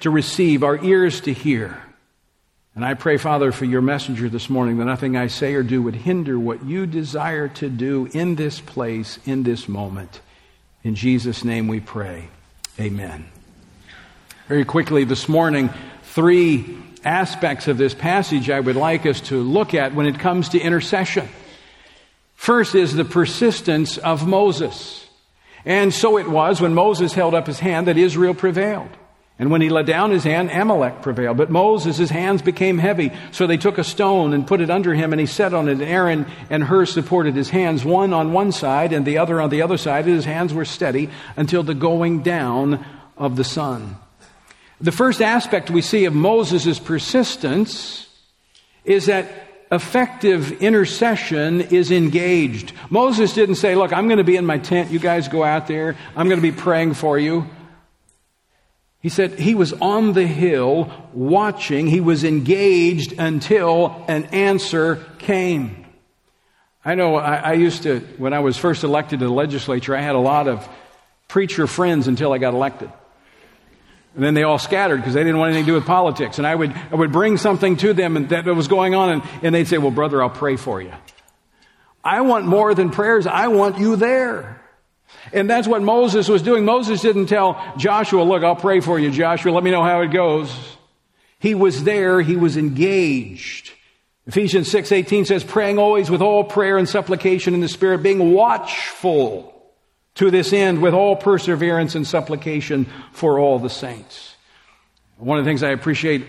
to 0.00 0.08
receive, 0.08 0.62
our 0.62 0.82
ears 0.84 1.20
to 1.22 1.32
hear. 1.32 1.82
And 2.76 2.84
I 2.84 2.94
pray, 2.94 3.16
Father, 3.16 3.50
for 3.50 3.64
your 3.64 3.82
messenger 3.82 4.28
this 4.28 4.48
morning 4.48 4.78
that 4.78 4.84
nothing 4.84 5.16
I 5.16 5.26
say 5.26 5.54
or 5.54 5.64
do 5.64 5.82
would 5.82 5.96
hinder 5.96 6.38
what 6.38 6.64
you 6.64 6.86
desire 6.86 7.48
to 7.48 7.68
do 7.68 8.08
in 8.12 8.36
this 8.36 8.60
place, 8.60 9.18
in 9.26 9.42
this 9.42 9.68
moment. 9.68 10.20
In 10.84 10.94
Jesus' 10.94 11.44
name 11.44 11.66
we 11.66 11.80
pray. 11.80 12.28
Amen. 12.78 13.24
Very 14.48 14.66
quickly 14.66 15.04
this 15.04 15.30
morning, 15.30 15.70
three 16.02 16.76
aspects 17.02 17.68
of 17.68 17.78
this 17.78 17.94
passage 17.94 18.50
I 18.50 18.60
would 18.60 18.76
like 18.76 19.06
us 19.06 19.22
to 19.22 19.40
look 19.40 19.72
at 19.72 19.94
when 19.94 20.04
it 20.04 20.18
comes 20.18 20.50
to 20.50 20.60
intercession. 20.60 21.26
First 22.34 22.74
is 22.74 22.92
the 22.92 23.06
persistence 23.06 23.96
of 23.96 24.26
Moses. 24.26 25.08
And 25.64 25.94
so 25.94 26.18
it 26.18 26.28
was 26.28 26.60
when 26.60 26.74
Moses 26.74 27.14
held 27.14 27.34
up 27.34 27.46
his 27.46 27.60
hand 27.60 27.88
that 27.88 27.96
Israel 27.96 28.34
prevailed. 28.34 28.90
And 29.36 29.50
when 29.50 29.60
he 29.60 29.68
let 29.68 29.86
down 29.86 30.12
his 30.12 30.22
hand, 30.22 30.50
Amalek 30.52 31.02
prevailed. 31.02 31.36
But 31.36 31.50
Moses, 31.50 31.96
his 31.96 32.10
hands 32.10 32.40
became 32.40 32.78
heavy. 32.78 33.10
So 33.32 33.46
they 33.46 33.56
took 33.56 33.78
a 33.78 33.84
stone 33.84 34.32
and 34.32 34.46
put 34.46 34.60
it 34.60 34.70
under 34.70 34.94
him, 34.94 35.12
and 35.12 35.18
he 35.18 35.26
sat 35.26 35.52
on 35.52 35.68
it. 35.68 35.80
Aaron 35.80 36.26
and 36.50 36.62
Hur 36.62 36.86
supported 36.86 37.34
his 37.34 37.50
hands, 37.50 37.84
one 37.84 38.12
on 38.12 38.32
one 38.32 38.52
side 38.52 38.92
and 38.92 39.04
the 39.04 39.18
other 39.18 39.40
on 39.40 39.50
the 39.50 39.62
other 39.62 39.76
side. 39.76 40.04
And 40.04 40.14
his 40.14 40.24
hands 40.24 40.54
were 40.54 40.64
steady 40.64 41.10
until 41.36 41.64
the 41.64 41.74
going 41.74 42.22
down 42.22 42.84
of 43.16 43.34
the 43.34 43.42
sun. 43.42 43.96
The 44.80 44.92
first 44.92 45.20
aspect 45.20 45.68
we 45.68 45.82
see 45.82 46.04
of 46.04 46.14
Moses' 46.14 46.78
persistence 46.78 48.08
is 48.84 49.06
that 49.06 49.26
effective 49.72 50.62
intercession 50.62 51.60
is 51.60 51.90
engaged. 51.90 52.72
Moses 52.88 53.32
didn't 53.32 53.56
say, 53.56 53.74
Look, 53.74 53.92
I'm 53.92 54.06
going 54.06 54.18
to 54.18 54.24
be 54.24 54.36
in 54.36 54.46
my 54.46 54.58
tent. 54.58 54.92
You 54.92 55.00
guys 55.00 55.26
go 55.26 55.42
out 55.42 55.66
there. 55.66 55.96
I'm 56.14 56.28
going 56.28 56.40
to 56.40 56.52
be 56.52 56.52
praying 56.52 56.94
for 56.94 57.18
you. 57.18 57.48
He 59.04 59.10
said 59.10 59.38
he 59.38 59.54
was 59.54 59.74
on 59.74 60.14
the 60.14 60.26
hill 60.26 60.90
watching, 61.12 61.86
he 61.86 62.00
was 62.00 62.24
engaged 62.24 63.12
until 63.18 64.02
an 64.08 64.24
answer 64.32 65.04
came. 65.18 65.84
I 66.82 66.94
know 66.94 67.16
I, 67.16 67.34
I, 67.34 67.52
used 67.52 67.82
to, 67.82 68.00
when 68.16 68.32
I 68.32 68.38
was 68.38 68.56
first 68.56 68.82
elected 68.82 69.18
to 69.18 69.26
the 69.26 69.30
legislature, 69.30 69.94
I 69.94 70.00
had 70.00 70.14
a 70.14 70.18
lot 70.18 70.48
of 70.48 70.66
preacher 71.28 71.66
friends 71.66 72.08
until 72.08 72.32
I 72.32 72.38
got 72.38 72.54
elected. 72.54 72.90
And 74.14 74.24
then 74.24 74.32
they 74.32 74.42
all 74.42 74.58
scattered 74.58 74.96
because 74.96 75.12
they 75.12 75.22
didn't 75.22 75.36
want 75.36 75.50
anything 75.50 75.66
to 75.66 75.72
do 75.72 75.74
with 75.74 75.84
politics. 75.84 76.38
And 76.38 76.46
I 76.46 76.54
would, 76.54 76.72
I 76.72 76.94
would 76.94 77.12
bring 77.12 77.36
something 77.36 77.76
to 77.76 77.92
them 77.92 78.16
and 78.16 78.30
that 78.30 78.46
was 78.46 78.68
going 78.68 78.94
on, 78.94 79.10
and, 79.10 79.22
and 79.42 79.54
they'd 79.54 79.68
say, 79.68 79.76
Well, 79.76 79.90
brother, 79.90 80.22
I'll 80.22 80.30
pray 80.30 80.56
for 80.56 80.80
you. 80.80 80.94
I 82.02 82.22
want 82.22 82.46
more 82.46 82.74
than 82.74 82.88
prayers, 82.88 83.26
I 83.26 83.48
want 83.48 83.78
you 83.78 83.96
there. 83.96 84.63
And 85.32 85.48
that's 85.48 85.66
what 85.66 85.82
Moses 85.82 86.28
was 86.28 86.42
doing. 86.42 86.64
Moses 86.64 87.00
didn't 87.00 87.26
tell 87.26 87.60
Joshua, 87.76 88.22
look, 88.22 88.42
I'll 88.42 88.56
pray 88.56 88.80
for 88.80 88.98
you, 88.98 89.10
Joshua. 89.10 89.52
Let 89.52 89.64
me 89.64 89.70
know 89.70 89.82
how 89.82 90.02
it 90.02 90.08
goes. 90.08 90.54
He 91.38 91.54
was 91.54 91.84
there. 91.84 92.20
He 92.20 92.36
was 92.36 92.56
engaged. 92.56 93.72
Ephesians 94.26 94.70
6:18 94.70 95.26
says 95.26 95.44
praying 95.44 95.78
always 95.78 96.10
with 96.10 96.22
all 96.22 96.44
prayer 96.44 96.78
and 96.78 96.88
supplication 96.88 97.52
in 97.52 97.60
the 97.60 97.68
spirit 97.68 98.02
being 98.02 98.32
watchful 98.32 99.50
to 100.14 100.30
this 100.30 100.52
end 100.52 100.80
with 100.80 100.94
all 100.94 101.16
perseverance 101.16 101.94
and 101.94 102.06
supplication 102.06 102.86
for 103.12 103.38
all 103.38 103.58
the 103.58 103.68
saints. 103.68 104.36
One 105.18 105.38
of 105.38 105.44
the 105.44 105.50
things 105.50 105.62
I 105.62 105.70
appreciate 105.70 106.24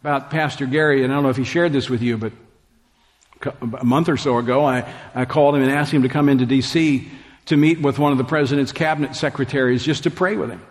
about 0.00 0.30
Pastor 0.30 0.66
Gary 0.66 1.02
and 1.02 1.12
I 1.12 1.16
don't 1.16 1.24
know 1.24 1.30
if 1.30 1.36
he 1.36 1.44
shared 1.44 1.72
this 1.72 1.90
with 1.90 2.02
you 2.02 2.16
but 2.16 2.32
a 3.60 3.84
month 3.84 4.08
or 4.08 4.16
so 4.16 4.38
ago 4.38 4.64
I, 4.64 4.88
I 5.14 5.24
called 5.24 5.56
him 5.56 5.62
and 5.62 5.70
asked 5.70 5.92
him 5.92 6.02
to 6.02 6.08
come 6.08 6.28
into 6.28 6.46
DC 6.46 7.08
to 7.46 7.56
meet 7.56 7.80
with 7.80 7.98
one 7.98 8.12
of 8.12 8.18
the 8.18 8.24
president's 8.24 8.72
cabinet 8.72 9.16
secretaries 9.16 9.84
just 9.84 10.04
to 10.04 10.10
pray 10.10 10.36
with 10.36 10.50
him. 10.50 10.62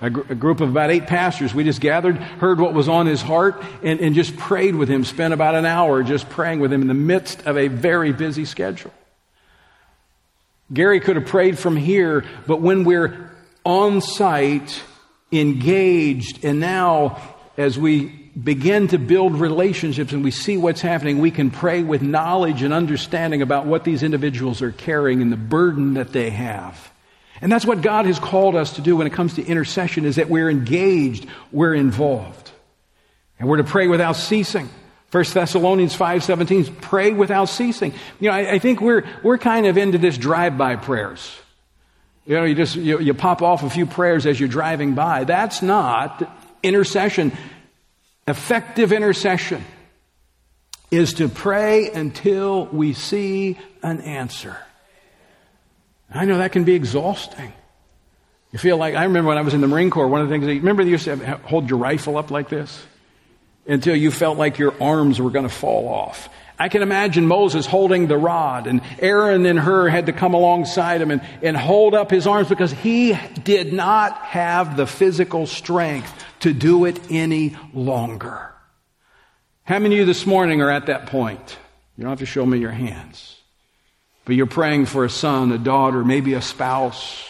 A, 0.00 0.10
gr- 0.10 0.32
a, 0.32 0.34
group 0.34 0.60
of 0.60 0.68
about 0.68 0.90
eight 0.90 1.06
pastors. 1.06 1.54
We 1.54 1.64
just 1.64 1.80
gathered, 1.80 2.16
heard 2.16 2.60
what 2.60 2.74
was 2.74 2.88
on 2.88 3.06
his 3.06 3.22
heart, 3.22 3.62
and, 3.82 4.00
and 4.00 4.14
just 4.14 4.36
prayed 4.36 4.74
with 4.74 4.88
him. 4.88 5.04
Spent 5.04 5.32
about 5.32 5.54
an 5.54 5.64
hour 5.64 6.02
just 6.02 6.28
praying 6.28 6.60
with 6.60 6.72
him 6.72 6.82
in 6.82 6.88
the 6.88 6.94
midst 6.94 7.46
of 7.46 7.56
a 7.56 7.68
very 7.68 8.12
busy 8.12 8.44
schedule. 8.44 8.92
Gary 10.72 11.00
could 11.00 11.16
have 11.16 11.26
prayed 11.26 11.58
from 11.58 11.76
here, 11.76 12.24
but 12.46 12.60
when 12.60 12.84
we're 12.84 13.30
on 13.64 14.00
site, 14.00 14.82
engaged, 15.30 16.44
and 16.44 16.60
now 16.60 17.20
as 17.56 17.78
we 17.78 18.23
begin 18.42 18.88
to 18.88 18.98
build 18.98 19.36
relationships 19.36 20.12
and 20.12 20.24
we 20.24 20.30
see 20.30 20.56
what's 20.56 20.80
happening, 20.80 21.18
we 21.18 21.30
can 21.30 21.50
pray 21.50 21.82
with 21.82 22.02
knowledge 22.02 22.62
and 22.62 22.74
understanding 22.74 23.42
about 23.42 23.66
what 23.66 23.84
these 23.84 24.02
individuals 24.02 24.60
are 24.60 24.72
carrying 24.72 25.22
and 25.22 25.30
the 25.30 25.36
burden 25.36 25.94
that 25.94 26.12
they 26.12 26.30
have. 26.30 26.92
And 27.40 27.50
that's 27.52 27.66
what 27.66 27.82
God 27.82 28.06
has 28.06 28.18
called 28.18 28.56
us 28.56 28.74
to 28.74 28.80
do 28.80 28.96
when 28.96 29.06
it 29.06 29.12
comes 29.12 29.34
to 29.34 29.44
intercession 29.44 30.04
is 30.04 30.16
that 30.16 30.28
we're 30.28 30.50
engaged, 30.50 31.26
we're 31.52 31.74
involved. 31.74 32.50
And 33.38 33.48
we're 33.48 33.58
to 33.58 33.64
pray 33.64 33.86
without 33.86 34.16
ceasing. 34.16 34.68
1 35.10 35.24
Thessalonians 35.32 35.96
5.17, 35.96 36.80
pray 36.80 37.12
without 37.12 37.44
ceasing. 37.46 37.92
You 38.18 38.30
know, 38.30 38.34
I, 38.34 38.54
I 38.54 38.58
think 38.58 38.80
we're, 38.80 39.04
we're 39.22 39.38
kind 39.38 39.66
of 39.66 39.76
into 39.76 39.98
this 39.98 40.18
drive-by 40.18 40.76
prayers. 40.76 41.36
You 42.26 42.36
know, 42.36 42.44
you 42.44 42.54
just, 42.54 42.74
you, 42.74 42.98
you 42.98 43.14
pop 43.14 43.42
off 43.42 43.62
a 43.62 43.70
few 43.70 43.86
prayers 43.86 44.26
as 44.26 44.40
you're 44.40 44.48
driving 44.48 44.94
by. 44.94 45.24
That's 45.24 45.62
not 45.62 46.28
intercession. 46.62 47.32
Effective 48.26 48.92
intercession 48.92 49.64
is 50.90 51.14
to 51.14 51.28
pray 51.28 51.90
until 51.90 52.66
we 52.66 52.92
see 52.94 53.58
an 53.82 54.00
answer. 54.00 54.56
I 56.12 56.24
know 56.24 56.38
that 56.38 56.52
can 56.52 56.64
be 56.64 56.74
exhausting. 56.74 57.52
You 58.52 58.58
feel 58.58 58.76
like, 58.76 58.94
I 58.94 59.04
remember 59.04 59.28
when 59.28 59.38
I 59.38 59.42
was 59.42 59.52
in 59.52 59.60
the 59.60 59.66
Marine 59.66 59.90
Corps, 59.90 60.06
one 60.06 60.20
of 60.20 60.28
the 60.28 60.34
things, 60.34 60.46
remember 60.46 60.82
you 60.84 60.90
used 60.90 61.04
to 61.06 61.16
have, 61.16 61.40
hold 61.42 61.68
your 61.68 61.78
rifle 61.78 62.16
up 62.16 62.30
like 62.30 62.48
this? 62.48 62.86
Until 63.66 63.96
you 63.96 64.10
felt 64.10 64.38
like 64.38 64.58
your 64.58 64.80
arms 64.80 65.20
were 65.20 65.30
going 65.30 65.48
to 65.48 65.54
fall 65.54 65.88
off. 65.88 66.28
I 66.56 66.68
can 66.68 66.82
imagine 66.82 67.26
Moses 67.26 67.66
holding 67.66 68.06
the 68.06 68.16
rod 68.16 68.68
and 68.68 68.80
Aaron 69.00 69.44
and 69.44 69.58
Hur 69.58 69.88
had 69.88 70.06
to 70.06 70.12
come 70.12 70.34
alongside 70.34 71.00
him 71.00 71.10
and, 71.10 71.20
and 71.42 71.56
hold 71.56 71.94
up 71.94 72.10
his 72.10 72.28
arms 72.28 72.48
because 72.48 72.70
he 72.70 73.18
did 73.42 73.72
not 73.72 74.18
have 74.18 74.76
the 74.76 74.86
physical 74.86 75.46
strength 75.46 76.12
to 76.44 76.52
do 76.52 76.84
it 76.84 77.00
any 77.10 77.56
longer. 77.72 78.52
How 79.64 79.78
many 79.78 79.94
of 79.94 80.00
you 80.00 80.04
this 80.04 80.26
morning 80.26 80.60
are 80.60 80.70
at 80.70 80.86
that 80.86 81.06
point? 81.06 81.56
You 81.96 82.02
don't 82.02 82.10
have 82.10 82.18
to 82.18 82.26
show 82.26 82.44
me 82.44 82.58
your 82.58 82.70
hands. 82.70 83.40
But 84.26 84.36
you're 84.36 84.44
praying 84.44 84.84
for 84.86 85.06
a 85.06 85.10
son, 85.10 85.52
a 85.52 85.58
daughter, 85.58 86.04
maybe 86.04 86.34
a 86.34 86.42
spouse, 86.42 87.24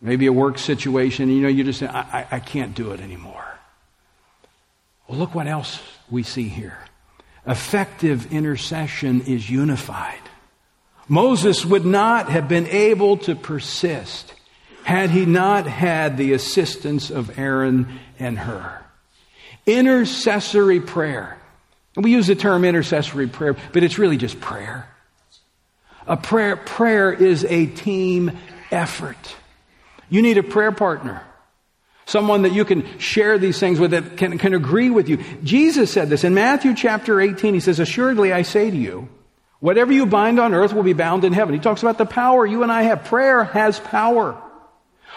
maybe 0.00 0.24
a 0.24 0.32
work 0.32 0.58
situation. 0.58 1.28
You 1.28 1.42
know, 1.42 1.48
you 1.48 1.64
just 1.64 1.80
say, 1.80 1.86
I, 1.86 2.00
I, 2.00 2.26
I 2.32 2.40
can't 2.40 2.74
do 2.74 2.92
it 2.92 3.00
anymore. 3.00 3.44
Well, 5.06 5.18
look 5.18 5.34
what 5.34 5.46
else 5.46 5.82
we 6.10 6.22
see 6.22 6.48
here. 6.48 6.78
Effective 7.46 8.32
intercession 8.32 9.20
is 9.26 9.50
unified. 9.50 10.22
Moses 11.08 11.62
would 11.66 11.84
not 11.84 12.30
have 12.30 12.48
been 12.48 12.68
able 12.68 13.18
to 13.18 13.34
persist 13.34 14.33
had 14.84 15.10
he 15.10 15.24
not 15.24 15.66
had 15.66 16.18
the 16.18 16.34
assistance 16.34 17.10
of 17.10 17.38
Aaron 17.38 17.98
and 18.18 18.38
Hur. 18.38 18.80
Intercessory 19.66 20.80
prayer. 20.80 21.38
We 21.96 22.12
use 22.12 22.26
the 22.26 22.34
term 22.34 22.64
intercessory 22.64 23.26
prayer, 23.26 23.56
but 23.72 23.82
it's 23.82 23.98
really 23.98 24.18
just 24.18 24.40
prayer. 24.40 24.88
A 26.06 26.18
prayer, 26.18 26.56
prayer 26.56 27.10
is 27.10 27.44
a 27.44 27.64
team 27.64 28.36
effort. 28.70 29.36
You 30.10 30.20
need 30.20 30.36
a 30.36 30.42
prayer 30.42 30.72
partner. 30.72 31.22
Someone 32.04 32.42
that 32.42 32.52
you 32.52 32.66
can 32.66 32.98
share 32.98 33.38
these 33.38 33.58
things 33.58 33.80
with 33.80 33.92
that 33.92 34.18
can, 34.18 34.36
can 34.36 34.52
agree 34.52 34.90
with 34.90 35.08
you. 35.08 35.24
Jesus 35.42 35.90
said 35.90 36.10
this 36.10 36.24
in 36.24 36.34
Matthew 36.34 36.74
chapter 36.74 37.22
18. 37.22 37.54
He 37.54 37.60
says, 37.60 37.80
Assuredly 37.80 38.34
I 38.34 38.42
say 38.42 38.70
to 38.70 38.76
you, 38.76 39.08
whatever 39.60 39.94
you 39.94 40.04
bind 40.04 40.38
on 40.38 40.52
earth 40.52 40.74
will 40.74 40.82
be 40.82 40.92
bound 40.92 41.24
in 41.24 41.32
heaven. 41.32 41.54
He 41.54 41.60
talks 41.60 41.80
about 41.80 41.96
the 41.96 42.04
power 42.04 42.44
you 42.44 42.62
and 42.62 42.70
I 42.70 42.82
have. 42.82 43.04
Prayer 43.04 43.44
has 43.44 43.80
power. 43.80 44.38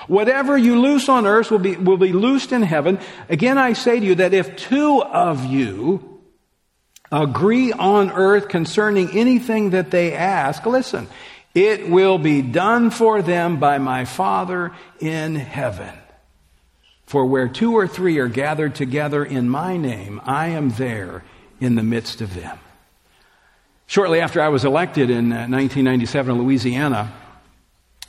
Whatever 0.07 0.57
you 0.57 0.79
loose 0.79 1.09
on 1.09 1.25
earth 1.25 1.49
will 1.49 1.59
be, 1.59 1.75
will 1.75 1.97
be 1.97 2.13
loosed 2.13 2.51
in 2.51 2.61
heaven. 2.61 2.99
Again, 3.29 3.57
I 3.57 3.73
say 3.73 3.99
to 3.99 4.05
you 4.05 4.15
that 4.15 4.33
if 4.33 4.55
two 4.55 5.01
of 5.01 5.45
you 5.45 6.21
agree 7.11 7.71
on 7.71 8.11
earth 8.11 8.47
concerning 8.49 9.17
anything 9.17 9.71
that 9.71 9.91
they 9.91 10.13
ask, 10.13 10.65
listen, 10.65 11.07
it 11.55 11.89
will 11.89 12.17
be 12.17 12.41
done 12.41 12.91
for 12.91 13.21
them 13.21 13.59
by 13.59 13.79
my 13.79 14.05
Father 14.05 14.71
in 14.99 15.35
heaven. 15.35 15.93
For 17.05 17.25
where 17.25 17.47
two 17.47 17.73
or 17.73 17.87
three 17.87 18.19
are 18.19 18.27
gathered 18.27 18.75
together 18.75 19.23
in 19.23 19.49
my 19.49 19.77
name, 19.77 20.21
I 20.25 20.49
am 20.49 20.69
there 20.71 21.23
in 21.59 21.75
the 21.75 21.83
midst 21.83 22.21
of 22.21 22.35
them. 22.35 22.59
Shortly 23.87 24.19
after 24.19 24.41
I 24.41 24.49
was 24.49 24.65
elected 24.65 25.09
in 25.09 25.29
1997 25.29 26.29
uh, 26.29 26.35
in 26.35 26.41
Louisiana, 26.43 27.13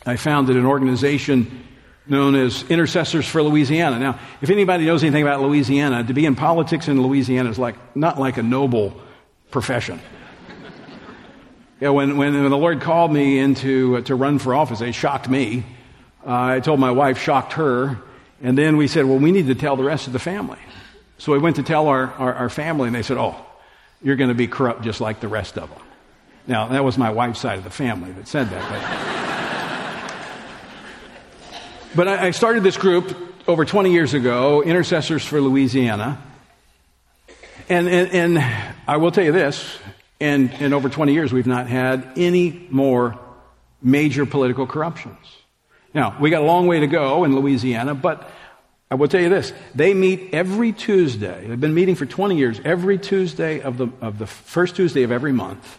I 0.04 0.16
founded 0.16 0.56
an 0.56 0.66
organization 0.66 1.64
known 2.08 2.34
as 2.34 2.62
Intercessors 2.70 3.26
for 3.26 3.42
Louisiana. 3.42 3.98
Now, 3.98 4.18
if 4.40 4.50
anybody 4.50 4.86
knows 4.86 5.02
anything 5.02 5.22
about 5.22 5.42
Louisiana, 5.42 6.04
to 6.04 6.14
be 6.14 6.24
in 6.24 6.34
politics 6.34 6.88
in 6.88 7.02
Louisiana 7.02 7.50
is 7.50 7.58
like 7.58 7.76
not 7.96 8.18
like 8.18 8.38
a 8.38 8.42
noble 8.42 8.98
profession. 9.50 10.00
know, 11.80 11.92
when, 11.92 12.16
when, 12.16 12.34
when 12.34 12.50
the 12.50 12.56
Lord 12.56 12.80
called 12.80 13.12
me 13.12 13.38
into 13.38 13.96
uh, 13.96 14.00
to 14.02 14.14
run 14.14 14.38
for 14.38 14.54
office, 14.54 14.80
it 14.80 14.92
shocked 14.92 15.28
me. 15.28 15.64
Uh, 16.26 16.56
I 16.56 16.60
told 16.60 16.80
my 16.80 16.90
wife, 16.90 17.18
shocked 17.18 17.54
her, 17.54 17.98
and 18.42 18.56
then 18.56 18.76
we 18.76 18.88
said, 18.88 19.04
well, 19.04 19.18
we 19.18 19.32
need 19.32 19.46
to 19.46 19.54
tell 19.54 19.76
the 19.76 19.84
rest 19.84 20.06
of 20.06 20.12
the 20.12 20.18
family. 20.18 20.58
So 21.18 21.32
we 21.32 21.38
went 21.38 21.56
to 21.56 21.62
tell 21.62 21.88
our, 21.88 22.12
our, 22.14 22.34
our 22.34 22.50
family, 22.50 22.86
and 22.86 22.94
they 22.94 23.02
said, 23.02 23.16
oh, 23.16 23.34
you're 24.02 24.16
going 24.16 24.28
to 24.28 24.34
be 24.34 24.46
corrupt 24.46 24.82
just 24.82 25.00
like 25.00 25.20
the 25.20 25.28
rest 25.28 25.58
of 25.58 25.68
them. 25.68 25.80
Now, 26.46 26.68
that 26.68 26.84
was 26.84 26.96
my 26.96 27.10
wife's 27.10 27.40
side 27.40 27.58
of 27.58 27.64
the 27.64 27.70
family 27.70 28.12
that 28.12 28.28
said 28.28 28.48
that. 28.50 29.17
But, 31.94 32.08
I, 32.08 32.26
I 32.26 32.30
started 32.32 32.62
this 32.62 32.76
group 32.76 33.16
over 33.48 33.64
20 33.64 33.92
years 33.92 34.12
ago, 34.12 34.62
Intercessors 34.62 35.24
for 35.24 35.40
Louisiana. 35.40 36.22
And, 37.68 37.88
and, 37.88 38.12
and 38.12 38.72
I 38.86 38.98
will 38.98 39.10
tell 39.10 39.24
you 39.24 39.32
this, 39.32 39.78
and 40.20 40.52
in 40.54 40.72
over 40.72 40.88
20 40.88 41.12
years, 41.12 41.32
we've 41.32 41.46
not 41.46 41.66
had 41.66 42.12
any 42.16 42.66
more 42.70 43.18
major 43.82 44.26
political 44.26 44.66
corruptions. 44.66 45.18
Now, 45.94 46.16
we 46.20 46.30
got 46.30 46.42
a 46.42 46.46
long 46.46 46.66
way 46.66 46.80
to 46.80 46.86
go 46.86 47.24
in 47.24 47.34
Louisiana, 47.34 47.94
but 47.94 48.30
I 48.90 48.94
will 48.96 49.08
tell 49.08 49.20
you 49.20 49.28
this. 49.30 49.52
They 49.74 49.94
meet 49.94 50.30
every 50.32 50.72
Tuesday. 50.72 51.46
They've 51.46 51.60
been 51.60 51.74
meeting 51.74 51.94
for 51.94 52.06
20 52.06 52.36
years, 52.36 52.60
every 52.64 52.98
Tuesday 52.98 53.60
of 53.60 53.78
the, 53.78 53.88
of 54.00 54.18
the 54.18 54.26
first 54.26 54.76
Tuesday 54.76 55.02
of 55.02 55.12
every 55.12 55.32
month. 55.32 55.78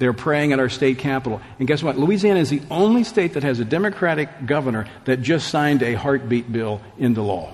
They're 0.00 0.14
praying 0.14 0.54
at 0.54 0.58
our 0.58 0.70
state 0.70 0.98
capitol. 0.98 1.42
And 1.58 1.68
guess 1.68 1.82
what? 1.82 1.98
Louisiana 1.98 2.40
is 2.40 2.48
the 2.48 2.62
only 2.70 3.04
state 3.04 3.34
that 3.34 3.42
has 3.42 3.60
a 3.60 3.66
Democratic 3.66 4.46
governor 4.46 4.86
that 5.04 5.20
just 5.20 5.48
signed 5.48 5.82
a 5.82 5.92
heartbeat 5.92 6.50
bill 6.50 6.80
into 6.96 7.20
law. 7.20 7.52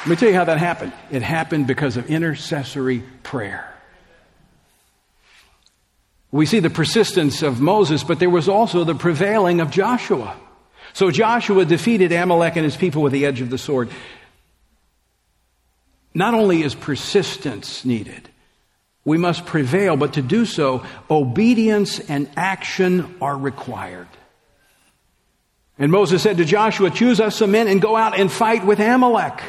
Let 0.00 0.06
me 0.06 0.16
tell 0.16 0.30
you 0.30 0.34
how 0.34 0.44
that 0.44 0.56
happened. 0.56 0.94
It 1.10 1.20
happened 1.20 1.66
because 1.66 1.98
of 1.98 2.08
intercessory 2.08 3.04
prayer. 3.22 3.70
We 6.30 6.46
see 6.46 6.60
the 6.60 6.70
persistence 6.70 7.42
of 7.42 7.60
Moses, 7.60 8.02
but 8.02 8.18
there 8.18 8.30
was 8.30 8.48
also 8.48 8.82
the 8.84 8.94
prevailing 8.94 9.60
of 9.60 9.70
Joshua. 9.70 10.34
So 10.94 11.10
Joshua 11.10 11.66
defeated 11.66 12.12
Amalek 12.12 12.56
and 12.56 12.64
his 12.64 12.76
people 12.78 13.02
with 13.02 13.12
the 13.12 13.26
edge 13.26 13.42
of 13.42 13.50
the 13.50 13.58
sword. 13.58 13.90
Not 16.14 16.34
only 16.34 16.62
is 16.62 16.74
persistence 16.74 17.84
needed, 17.84 18.28
we 19.04 19.18
must 19.18 19.46
prevail, 19.46 19.96
but 19.96 20.14
to 20.14 20.22
do 20.22 20.44
so, 20.44 20.84
obedience 21.10 21.98
and 21.98 22.28
action 22.36 23.16
are 23.20 23.36
required. 23.36 24.08
And 25.78 25.90
Moses 25.90 26.22
said 26.22 26.36
to 26.36 26.44
Joshua, 26.44 26.90
Choose 26.90 27.20
us 27.20 27.36
some 27.36 27.50
men 27.50 27.66
and 27.66 27.80
go 27.80 27.96
out 27.96 28.18
and 28.18 28.30
fight 28.30 28.64
with 28.64 28.78
Amalek. 28.78 29.40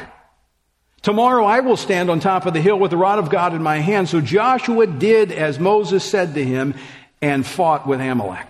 Tomorrow 1.02 1.44
I 1.44 1.60
will 1.60 1.76
stand 1.76 2.10
on 2.10 2.18
top 2.18 2.46
of 2.46 2.54
the 2.54 2.62
hill 2.62 2.78
with 2.78 2.90
the 2.90 2.96
rod 2.96 3.18
of 3.18 3.28
God 3.28 3.54
in 3.54 3.62
my 3.62 3.76
hand. 3.76 4.08
So 4.08 4.20
Joshua 4.22 4.86
did 4.86 5.30
as 5.30 5.58
Moses 5.58 6.02
said 6.02 6.34
to 6.34 6.42
him 6.42 6.74
and 7.20 7.46
fought 7.46 7.86
with 7.86 8.00
Amalek. 8.00 8.48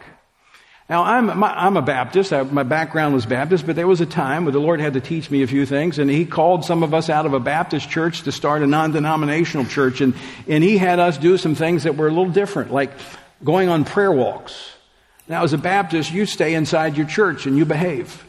Now, 0.88 1.02
I'm, 1.04 1.42
I'm 1.42 1.78
a 1.78 1.82
Baptist. 1.82 2.32
I, 2.32 2.42
my 2.42 2.62
background 2.62 3.14
was 3.14 3.24
Baptist, 3.24 3.64
but 3.66 3.74
there 3.74 3.86
was 3.86 4.02
a 4.02 4.06
time 4.06 4.44
where 4.44 4.52
the 4.52 4.60
Lord 4.60 4.80
had 4.80 4.92
to 4.92 5.00
teach 5.00 5.30
me 5.30 5.42
a 5.42 5.46
few 5.46 5.64
things, 5.64 5.98
and 5.98 6.10
He 6.10 6.26
called 6.26 6.64
some 6.64 6.82
of 6.82 6.92
us 6.92 7.08
out 7.08 7.24
of 7.24 7.32
a 7.32 7.40
Baptist 7.40 7.88
church 7.88 8.22
to 8.22 8.32
start 8.32 8.62
a 8.62 8.66
non 8.66 8.92
denominational 8.92 9.64
church, 9.64 10.02
and, 10.02 10.14
and 10.46 10.62
He 10.62 10.76
had 10.76 10.98
us 10.98 11.16
do 11.16 11.38
some 11.38 11.54
things 11.54 11.84
that 11.84 11.96
were 11.96 12.08
a 12.08 12.10
little 12.10 12.30
different, 12.30 12.70
like 12.70 12.90
going 13.42 13.70
on 13.70 13.84
prayer 13.84 14.12
walks. 14.12 14.72
Now, 15.26 15.42
as 15.42 15.54
a 15.54 15.58
Baptist, 15.58 16.12
you 16.12 16.26
stay 16.26 16.54
inside 16.54 16.98
your 16.98 17.06
church 17.06 17.46
and 17.46 17.56
you 17.56 17.64
behave. 17.64 18.22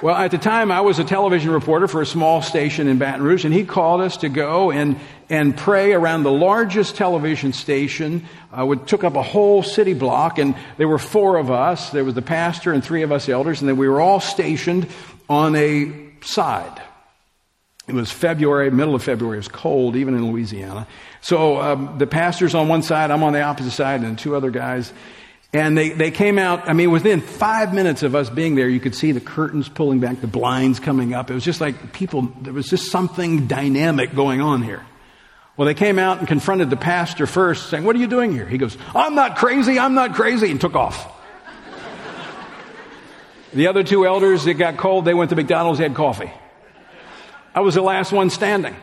Well, 0.00 0.14
at 0.14 0.30
the 0.30 0.38
time, 0.38 0.70
I 0.70 0.82
was 0.82 1.00
a 1.00 1.04
television 1.04 1.50
reporter 1.50 1.88
for 1.88 2.00
a 2.00 2.06
small 2.06 2.40
station 2.40 2.86
in 2.86 2.98
Baton 2.98 3.20
Rouge, 3.20 3.44
and 3.44 3.52
he 3.52 3.64
called 3.64 4.00
us 4.00 4.18
to 4.18 4.28
go 4.28 4.70
and, 4.70 4.96
and 5.28 5.56
pray 5.56 5.92
around 5.92 6.22
the 6.22 6.30
largest 6.30 6.94
television 6.94 7.52
station. 7.52 8.24
Uh, 8.56 8.64
we 8.64 8.76
took 8.76 9.02
up 9.02 9.16
a 9.16 9.24
whole 9.24 9.64
city 9.64 9.94
block, 9.94 10.38
and 10.38 10.54
there 10.76 10.86
were 10.86 11.00
four 11.00 11.36
of 11.36 11.50
us. 11.50 11.90
There 11.90 12.04
was 12.04 12.14
the 12.14 12.22
pastor 12.22 12.72
and 12.72 12.84
three 12.84 13.02
of 13.02 13.10
us 13.10 13.28
elders, 13.28 13.60
and 13.60 13.68
then 13.68 13.76
we 13.76 13.88
were 13.88 14.00
all 14.00 14.20
stationed 14.20 14.86
on 15.28 15.56
a 15.56 15.92
side. 16.20 16.80
It 17.88 17.94
was 17.94 18.12
February, 18.12 18.70
middle 18.70 18.94
of 18.94 19.02
February. 19.02 19.38
It 19.38 19.40
was 19.40 19.48
cold, 19.48 19.96
even 19.96 20.14
in 20.14 20.30
Louisiana. 20.30 20.86
So 21.22 21.60
um, 21.60 21.98
the 21.98 22.06
pastor's 22.06 22.54
on 22.54 22.68
one 22.68 22.84
side, 22.84 23.10
I'm 23.10 23.24
on 23.24 23.32
the 23.32 23.42
opposite 23.42 23.72
side, 23.72 24.02
and 24.02 24.16
two 24.16 24.36
other 24.36 24.52
guys. 24.52 24.92
And 25.52 25.78
they, 25.78 25.90
they 25.90 26.10
came 26.10 26.38
out, 26.38 26.68
I 26.68 26.74
mean, 26.74 26.90
within 26.90 27.22
five 27.22 27.72
minutes 27.72 28.02
of 28.02 28.14
us 28.14 28.28
being 28.28 28.54
there, 28.54 28.68
you 28.68 28.80
could 28.80 28.94
see 28.94 29.12
the 29.12 29.20
curtains 29.20 29.68
pulling 29.68 29.98
back, 29.98 30.20
the 30.20 30.26
blinds 30.26 30.78
coming 30.78 31.14
up. 31.14 31.30
It 31.30 31.34
was 31.34 31.44
just 31.44 31.60
like 31.60 31.92
people, 31.94 32.22
there 32.42 32.52
was 32.52 32.66
just 32.66 32.90
something 32.90 33.46
dynamic 33.46 34.14
going 34.14 34.42
on 34.42 34.62
here. 34.62 34.84
Well, 35.56 35.66
they 35.66 35.74
came 35.74 35.98
out 35.98 36.18
and 36.18 36.28
confronted 36.28 36.68
the 36.68 36.76
pastor 36.76 37.26
first, 37.26 37.70
saying, 37.70 37.84
What 37.84 37.96
are 37.96 37.98
you 37.98 38.06
doing 38.06 38.32
here? 38.32 38.46
He 38.46 38.58
goes, 38.58 38.76
I'm 38.94 39.14
not 39.14 39.36
crazy, 39.36 39.78
I'm 39.78 39.94
not 39.94 40.14
crazy, 40.14 40.50
and 40.50 40.60
took 40.60 40.76
off. 40.76 41.14
the 43.54 43.66
other 43.68 43.82
two 43.82 44.06
elders, 44.06 44.46
it 44.46 44.54
got 44.54 44.76
cold, 44.76 45.06
they 45.06 45.14
went 45.14 45.30
to 45.30 45.36
McDonald's, 45.36 45.80
had 45.80 45.94
coffee. 45.94 46.30
I 47.54 47.60
was 47.60 47.74
the 47.74 47.82
last 47.82 48.12
one 48.12 48.28
standing. 48.28 48.76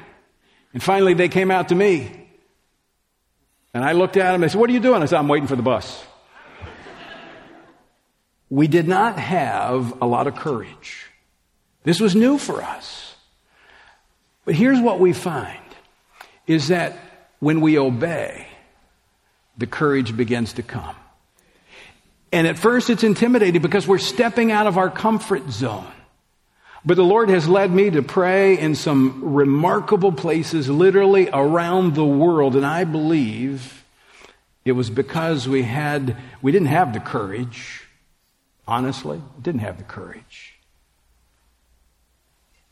And 0.73 0.83
finally, 0.83 1.13
they 1.13 1.29
came 1.29 1.51
out 1.51 1.69
to 1.69 1.75
me. 1.75 2.27
And 3.73 3.83
I 3.85 3.91
looked 3.91 4.17
at 4.17 4.31
them, 4.31 4.41
they 4.41 4.49
said, 4.49 4.59
What 4.59 4.69
are 4.71 4.73
you 4.73 4.79
doing? 4.79 5.03
I 5.03 5.05
said, 5.05 5.19
I'm 5.19 5.27
waiting 5.27 5.47
for 5.47 5.55
the 5.55 5.61
bus 5.61 6.03
we 8.49 8.67
did 8.67 8.87
not 8.87 9.17
have 9.17 10.01
a 10.01 10.05
lot 10.05 10.27
of 10.27 10.35
courage. 10.35 11.07
This 11.83 11.99
was 11.99 12.15
new 12.15 12.37
for 12.37 12.61
us. 12.61 13.15
But 14.43 14.55
here's 14.55 14.79
what 14.79 14.99
we 14.99 15.13
find 15.13 15.59
is 16.47 16.67
that 16.67 16.97
when 17.39 17.61
we 17.61 17.77
obey, 17.77 18.47
the 19.57 19.67
courage 19.67 20.15
begins 20.15 20.53
to 20.53 20.63
come. 20.63 20.95
And 22.31 22.47
at 22.47 22.57
first 22.57 22.89
it's 22.89 23.03
intimidating 23.03 23.61
because 23.61 23.87
we're 23.87 23.97
stepping 23.97 24.51
out 24.51 24.67
of 24.67 24.77
our 24.77 24.89
comfort 24.89 25.49
zone. 25.49 25.87
But 26.83 26.97
the 26.97 27.03
Lord 27.03 27.29
has 27.29 27.47
led 27.47 27.71
me 27.71 27.89
to 27.89 28.03
pray 28.03 28.59
in 28.59 28.75
some 28.75 29.33
remarkable 29.33 30.11
places, 30.11 30.69
literally 30.69 31.29
around 31.33 31.95
the 31.95 32.05
world. 32.05 32.55
And 32.55 32.65
I 32.65 32.83
believe 32.83 33.83
it 34.65 34.73
was 34.73 34.91
because 34.91 35.47
we 35.47 35.63
had, 35.63 36.15
we 36.43 36.51
didn't 36.51 36.67
have 36.67 36.93
the 36.93 36.99
courage 36.99 37.84
honestly, 38.67 39.21
didn't 39.41 39.61
have 39.61 39.77
the 39.77 39.83
courage. 39.83 40.53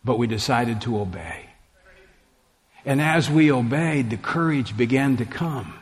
But 0.03 0.17
we 0.17 0.27
decided 0.27 0.82
to 0.82 0.99
obey. 0.99 1.49
And 2.86 3.01
as 3.01 3.29
we 3.29 3.51
obeyed, 3.51 4.10
the 4.10 4.17
courage 4.17 4.75
began 4.75 5.17
to 5.17 5.25
come. 5.25 5.73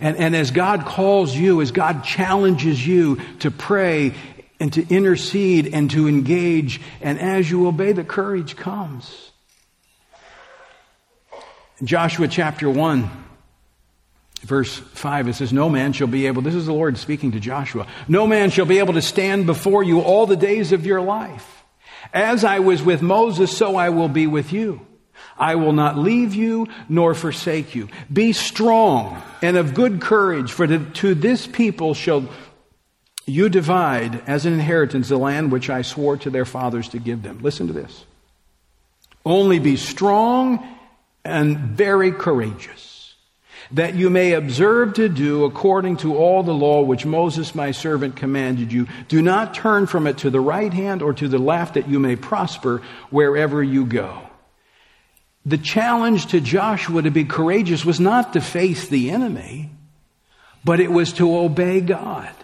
And, 0.00 0.16
and 0.16 0.34
as 0.34 0.50
God 0.50 0.84
calls 0.84 1.34
you, 1.34 1.62
as 1.62 1.70
God 1.70 2.04
challenges 2.04 2.84
you 2.84 3.20
to 3.40 3.50
pray 3.50 4.14
and 4.58 4.72
to 4.72 4.86
intercede 4.88 5.72
and 5.72 5.90
to 5.92 6.08
engage, 6.08 6.80
and 7.00 7.18
as 7.18 7.50
you 7.50 7.66
obey, 7.66 7.92
the 7.92 8.04
courage 8.04 8.56
comes. 8.56 9.30
Joshua 11.84 12.26
chapter 12.26 12.68
1 12.68 13.25
verse 14.42 14.76
5, 14.76 15.28
it 15.28 15.34
says, 15.34 15.52
No 15.52 15.68
man 15.68 15.92
shall 15.92 16.06
be 16.06 16.26
able, 16.26 16.42
this 16.42 16.54
is 16.54 16.66
the 16.66 16.72
Lord 16.72 16.98
speaking 16.98 17.32
to 17.32 17.40
Joshua, 17.40 17.86
no 18.08 18.26
man 18.26 18.50
shall 18.50 18.66
be 18.66 18.78
able 18.78 18.94
to 18.94 19.02
stand 19.02 19.46
before 19.46 19.82
you 19.82 20.00
all 20.00 20.26
the 20.26 20.36
days 20.36 20.72
of 20.72 20.86
your 20.86 21.00
life. 21.00 21.64
As 22.12 22.44
I 22.44 22.60
was 22.60 22.82
with 22.82 23.02
Moses, 23.02 23.56
so 23.56 23.76
I 23.76 23.90
will 23.90 24.08
be 24.08 24.26
with 24.26 24.52
you. 24.52 24.86
I 25.38 25.56
will 25.56 25.72
not 25.72 25.98
leave 25.98 26.34
you 26.34 26.68
nor 26.88 27.14
forsake 27.14 27.74
you. 27.74 27.88
Be 28.12 28.32
strong 28.32 29.22
and 29.42 29.56
of 29.56 29.74
good 29.74 30.00
courage, 30.00 30.52
for 30.52 30.66
to 30.66 31.14
this 31.14 31.46
people 31.46 31.94
shall 31.94 32.28
you 33.26 33.48
divide 33.48 34.22
as 34.28 34.46
an 34.46 34.52
inheritance 34.52 35.08
the 35.08 35.18
land 35.18 35.50
which 35.50 35.68
I 35.68 35.82
swore 35.82 36.16
to 36.18 36.30
their 36.30 36.44
fathers 36.44 36.88
to 36.90 36.98
give 36.98 37.22
them. 37.22 37.40
Listen 37.42 37.66
to 37.66 37.72
this. 37.72 38.04
Only 39.24 39.58
be 39.58 39.76
strong 39.76 40.66
and 41.24 41.58
very 41.58 42.12
courageous 42.12 42.95
that 43.72 43.94
you 43.94 44.10
may 44.10 44.32
observe 44.32 44.94
to 44.94 45.08
do 45.08 45.44
according 45.44 45.96
to 45.98 46.16
all 46.16 46.42
the 46.42 46.54
law 46.54 46.82
which 46.82 47.04
Moses 47.04 47.54
my 47.54 47.70
servant 47.70 48.16
commanded 48.16 48.72
you. 48.72 48.86
Do 49.08 49.22
not 49.22 49.54
turn 49.54 49.86
from 49.86 50.06
it 50.06 50.18
to 50.18 50.30
the 50.30 50.40
right 50.40 50.72
hand 50.72 51.02
or 51.02 51.12
to 51.14 51.28
the 51.28 51.38
left 51.38 51.74
that 51.74 51.88
you 51.88 51.98
may 51.98 52.16
prosper 52.16 52.82
wherever 53.10 53.62
you 53.62 53.86
go. 53.86 54.22
The 55.44 55.58
challenge 55.58 56.26
to 56.26 56.40
Joshua 56.40 57.02
to 57.02 57.10
be 57.10 57.24
courageous 57.24 57.84
was 57.84 58.00
not 58.00 58.32
to 58.32 58.40
face 58.40 58.88
the 58.88 59.10
enemy, 59.10 59.70
but 60.64 60.80
it 60.80 60.90
was 60.90 61.12
to 61.14 61.38
obey 61.38 61.80
God. 61.80 62.34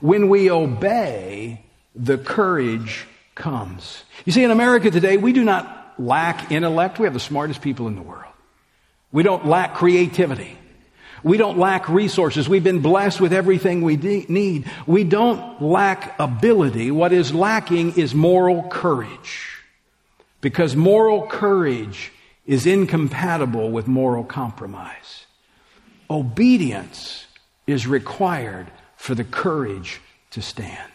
When 0.00 0.28
we 0.28 0.50
obey, 0.50 1.64
the 1.94 2.18
courage 2.18 3.06
comes. 3.34 4.04
You 4.24 4.32
see, 4.32 4.44
in 4.44 4.50
America 4.50 4.90
today, 4.90 5.16
we 5.16 5.32
do 5.32 5.42
not 5.42 5.94
lack 5.98 6.52
intellect. 6.52 6.98
We 6.98 7.06
have 7.06 7.14
the 7.14 7.20
smartest 7.20 7.62
people 7.62 7.88
in 7.88 7.96
the 7.96 8.02
world. 8.02 8.24
We 9.12 9.22
don't 9.22 9.46
lack 9.46 9.74
creativity. 9.74 10.58
We 11.22 11.36
don't 11.36 11.58
lack 11.58 11.88
resources. 11.88 12.48
We've 12.48 12.64
been 12.64 12.80
blessed 12.80 13.20
with 13.20 13.32
everything 13.32 13.82
we 13.82 13.96
de- 13.96 14.26
need. 14.28 14.70
We 14.86 15.04
don't 15.04 15.60
lack 15.60 16.18
ability. 16.20 16.90
What 16.90 17.12
is 17.12 17.34
lacking 17.34 17.98
is 17.98 18.14
moral 18.14 18.62
courage. 18.64 19.62
Because 20.40 20.76
moral 20.76 21.26
courage 21.26 22.12
is 22.46 22.66
incompatible 22.66 23.70
with 23.70 23.88
moral 23.88 24.24
compromise. 24.24 25.26
Obedience 26.08 27.26
is 27.66 27.86
required 27.86 28.70
for 28.96 29.14
the 29.14 29.24
courage 29.24 30.00
to 30.30 30.40
stand. 30.40 30.92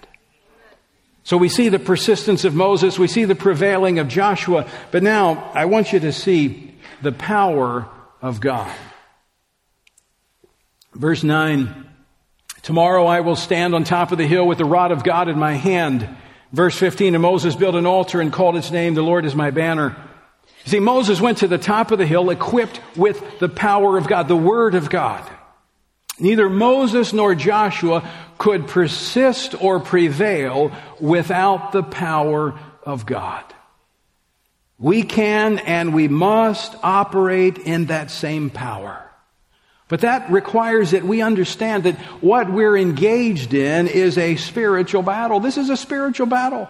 So 1.24 1.38
we 1.38 1.50
see 1.50 1.70
the 1.70 1.80
persistence 1.80 2.44
of 2.44 2.56
Moses, 2.56 3.00
we 3.00 3.08
see 3.08 3.26
the 3.26 3.36
prevailing 3.36 4.00
of 4.00 4.08
Joshua, 4.08 4.68
but 4.92 5.04
now 5.04 5.52
I 5.54 5.66
want 5.66 5.94
you 5.94 6.00
to 6.02 6.12
see 6.12 6.74
the 7.02 7.12
power 7.12 7.88
of 8.24 8.40
God. 8.40 8.74
Verse 10.96 11.24
9 11.24 11.90
Tomorrow 12.64 13.06
I 13.06 13.20
will 13.20 13.36
stand 13.36 13.76
on 13.76 13.84
top 13.84 14.14
of 14.14 14.18
the 14.18 14.26
hill 14.26 14.48
with 14.48 14.58
the 14.58 14.66
rod 14.66 14.94
of 14.94 15.04
God 15.04 15.28
in 15.28 15.38
my 15.38 15.54
hand. 15.54 16.08
Verse 16.54 16.78
15 16.78 17.14
And 17.14 17.22
Moses 17.22 17.56
built 17.56 17.76
an 17.76 17.86
altar 17.86 18.22
and 18.22 18.32
called 18.32 18.56
its 18.56 18.72
name, 18.72 18.94
The 18.94 19.02
Lord 19.02 19.26
is 19.26 19.36
my 19.36 19.52
banner. 19.52 19.98
You 20.64 20.72
see, 20.72 20.80
Moses 20.80 21.20
went 21.20 21.40
to 21.40 21.48
the 21.50 21.58
top 21.58 21.92
of 21.92 22.00
the 22.00 22.06
hill 22.06 22.30
equipped 22.30 22.80
with 22.96 23.40
the 23.40 23.50
power 23.50 23.98
of 23.98 24.08
God, 24.08 24.30
the 24.30 24.38
Word 24.38 24.76
of 24.76 24.90
God. 24.90 25.30
Neither 26.18 26.50
Moses 26.50 27.12
nor 27.12 27.36
Joshua 27.36 28.10
could 28.38 28.68
persist 28.68 29.62
or 29.62 29.82
prevail 29.82 30.72
without 31.02 31.74
the 31.74 31.84
power 31.84 32.58
of 32.84 33.06
God. 33.06 33.44
We 34.84 35.04
can 35.04 35.60
and 35.60 35.94
we 35.94 36.10
must 36.10 36.76
operate 36.84 37.58
in 37.58 37.86
that 37.86 38.12
same 38.12 38.50
power. 38.50 39.10
But 39.88 40.02
that 40.02 40.30
requires 40.30 40.92
that 40.92 41.06
we 41.06 41.22
understand 41.22 41.86
that 41.86 41.96
what 42.20 42.52
we're 42.52 42.76
engaged 42.76 43.54
in 43.54 43.88
is 43.88 44.18
a 44.18 44.36
spiritual 44.36 45.02
battle. 45.02 45.40
This 45.40 45.58
is 45.58 45.70
a 45.70 45.78
spiritual 45.78 46.26
battle. 46.26 46.68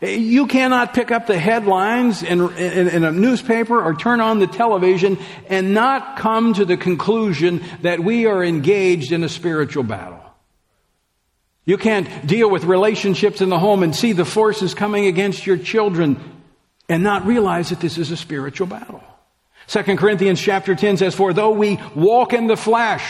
You 0.00 0.46
cannot 0.46 0.94
pick 0.94 1.10
up 1.10 1.26
the 1.26 1.38
headlines 1.38 2.22
in, 2.22 2.40
in, 2.54 2.88
in, 2.88 3.04
a 3.04 3.12
newspaper 3.12 3.82
or 3.82 3.94
turn 3.94 4.22
on 4.22 4.38
the 4.38 4.46
television 4.46 5.18
and 5.50 5.74
not 5.74 6.16
come 6.16 6.54
to 6.54 6.64
the 6.64 6.78
conclusion 6.78 7.62
that 7.82 8.00
we 8.00 8.24
are 8.24 8.42
engaged 8.42 9.12
in 9.12 9.24
a 9.24 9.28
spiritual 9.28 9.82
battle. 9.82 10.22
You 11.66 11.76
can't 11.76 12.26
deal 12.26 12.48
with 12.48 12.64
relationships 12.64 13.42
in 13.42 13.50
the 13.50 13.58
home 13.58 13.82
and 13.82 13.94
see 13.94 14.12
the 14.12 14.24
forces 14.24 14.72
coming 14.72 15.04
against 15.04 15.46
your 15.46 15.58
children 15.58 16.33
and 16.88 17.02
not 17.02 17.26
realize 17.26 17.70
that 17.70 17.80
this 17.80 17.98
is 17.98 18.10
a 18.10 18.16
spiritual 18.16 18.66
battle. 18.66 19.02
Second 19.66 19.96
Corinthians 19.96 20.40
chapter 20.40 20.74
10 20.74 20.98
says, 20.98 21.14
For 21.14 21.32
though 21.32 21.52
we 21.52 21.78
walk 21.94 22.32
in 22.32 22.46
the 22.46 22.56
flesh, 22.56 23.04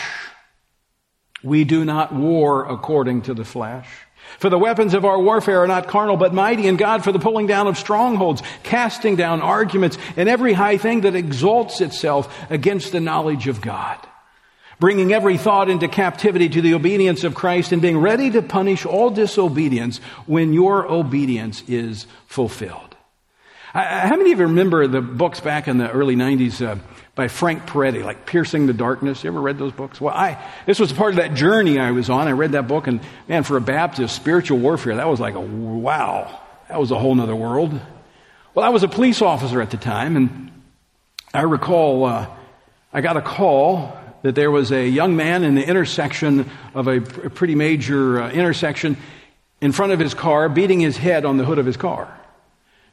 we 1.43 1.63
do 1.63 1.85
not 1.85 2.13
war 2.13 2.65
according 2.65 3.23
to 3.23 3.33
the 3.33 3.45
flesh. 3.45 3.87
For 4.39 4.49
the 4.49 4.57
weapons 4.57 4.93
of 4.93 5.05
our 5.05 5.19
warfare 5.19 5.61
are 5.61 5.67
not 5.67 5.87
carnal, 5.87 6.17
but 6.17 6.33
mighty 6.33 6.67
in 6.67 6.77
God 6.77 7.03
for 7.03 7.11
the 7.11 7.19
pulling 7.19 7.47
down 7.47 7.67
of 7.67 7.77
strongholds, 7.77 8.41
casting 8.63 9.15
down 9.15 9.41
arguments, 9.41 9.97
and 10.17 10.27
every 10.27 10.53
high 10.53 10.77
thing 10.77 11.01
that 11.01 11.15
exalts 11.15 11.79
itself 11.79 12.35
against 12.49 12.91
the 12.91 12.99
knowledge 12.99 13.47
of 13.47 13.61
God. 13.61 13.97
Bringing 14.79 15.13
every 15.13 15.37
thought 15.37 15.69
into 15.69 15.87
captivity 15.87 16.49
to 16.49 16.61
the 16.61 16.73
obedience 16.73 17.23
of 17.23 17.33
Christ 17.33 17.71
and 17.71 17.81
being 17.81 17.97
ready 17.97 18.29
to 18.31 18.41
punish 18.41 18.85
all 18.85 19.09
disobedience 19.09 19.99
when 20.25 20.51
your 20.51 20.85
obedience 20.91 21.63
is 21.67 22.07
fulfilled. 22.27 22.84
How 23.75 24.15
many 24.15 24.31
of 24.31 24.39
you 24.39 24.45
remember 24.45 24.87
the 24.87 25.01
books 25.01 25.41
back 25.41 25.67
in 25.67 25.77
the 25.77 25.91
early 25.91 26.15
90s 26.15 26.65
uh, 26.65 26.77
by 27.13 27.27
Frank 27.27 27.65
Peretti, 27.65 28.05
like 28.05 28.25
Piercing 28.25 28.67
the 28.67 28.73
Darkness? 28.73 29.21
You 29.21 29.31
ever 29.31 29.41
read 29.41 29.57
those 29.57 29.73
books? 29.73 29.99
Well, 29.99 30.15
I, 30.15 30.41
this 30.65 30.79
was 30.79 30.93
part 30.93 31.09
of 31.09 31.17
that 31.17 31.33
journey 31.33 31.77
I 31.77 31.91
was 31.91 32.09
on. 32.09 32.29
I 32.29 32.31
read 32.31 32.53
that 32.53 32.69
book, 32.69 32.87
and 32.87 33.01
man, 33.27 33.43
for 33.43 33.57
a 33.57 33.61
Baptist, 33.61 34.15
spiritual 34.15 34.59
warfare, 34.59 34.95
that 34.95 35.09
was 35.09 35.19
like 35.19 35.35
a 35.35 35.41
wow. 35.41 36.39
That 36.69 36.79
was 36.79 36.91
a 36.91 36.97
whole 36.97 37.19
other 37.19 37.35
world. 37.35 37.77
Well, 38.53 38.65
I 38.65 38.69
was 38.69 38.83
a 38.83 38.87
police 38.87 39.21
officer 39.21 39.61
at 39.61 39.71
the 39.71 39.77
time, 39.77 40.15
and 40.15 40.51
I 41.33 41.41
recall 41.41 42.05
uh, 42.05 42.33
I 42.93 43.01
got 43.01 43.17
a 43.17 43.21
call 43.21 43.93
that 44.21 44.35
there 44.35 44.51
was 44.51 44.71
a 44.71 44.87
young 44.87 45.17
man 45.17 45.43
in 45.43 45.55
the 45.55 45.67
intersection 45.67 46.49
of 46.73 46.87
a, 46.87 47.01
pretty 47.01 47.55
major 47.55 48.21
uh, 48.21 48.31
intersection 48.31 48.95
in 49.59 49.73
front 49.73 49.91
of 49.91 49.99
his 49.99 50.13
car, 50.13 50.47
beating 50.47 50.79
his 50.79 50.95
head 50.95 51.25
on 51.25 51.35
the 51.35 51.43
hood 51.43 51.59
of 51.59 51.65
his 51.65 51.75
car. 51.75 52.21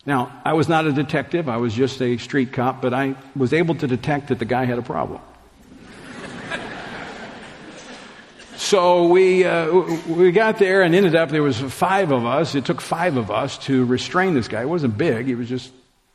Now, 0.04 0.40
I 0.44 0.54
was 0.54 0.68
not 0.68 0.86
a 0.86 0.92
detective, 0.92 1.48
I 1.48 1.58
was 1.58 1.74
just 1.74 2.02
a 2.02 2.16
street 2.16 2.52
cop, 2.52 2.82
but 2.82 2.92
I 2.92 3.14
was 3.36 3.52
able 3.52 3.76
to 3.76 3.86
detect 3.86 4.28
that 4.28 4.40
the 4.40 4.44
guy 4.44 4.64
had 4.64 4.78
a 4.78 4.82
problem. 4.82 5.20
so 8.56 9.06
we, 9.06 9.44
uh, 9.44 9.70
we 10.08 10.32
got 10.32 10.58
there 10.58 10.82
and 10.82 10.92
ended 10.92 11.14
up, 11.14 11.28
there 11.28 11.42
was 11.42 11.60
five 11.60 12.10
of 12.10 12.26
us. 12.26 12.56
It 12.56 12.64
took 12.64 12.80
five 12.80 13.16
of 13.16 13.30
us 13.30 13.58
to 13.58 13.84
restrain 13.84 14.34
this 14.34 14.48
guy. 14.48 14.62
It 14.62 14.68
wasn't 14.68 14.98
big, 14.98 15.28
it 15.28 15.36
was 15.36 15.48
just 15.48 15.72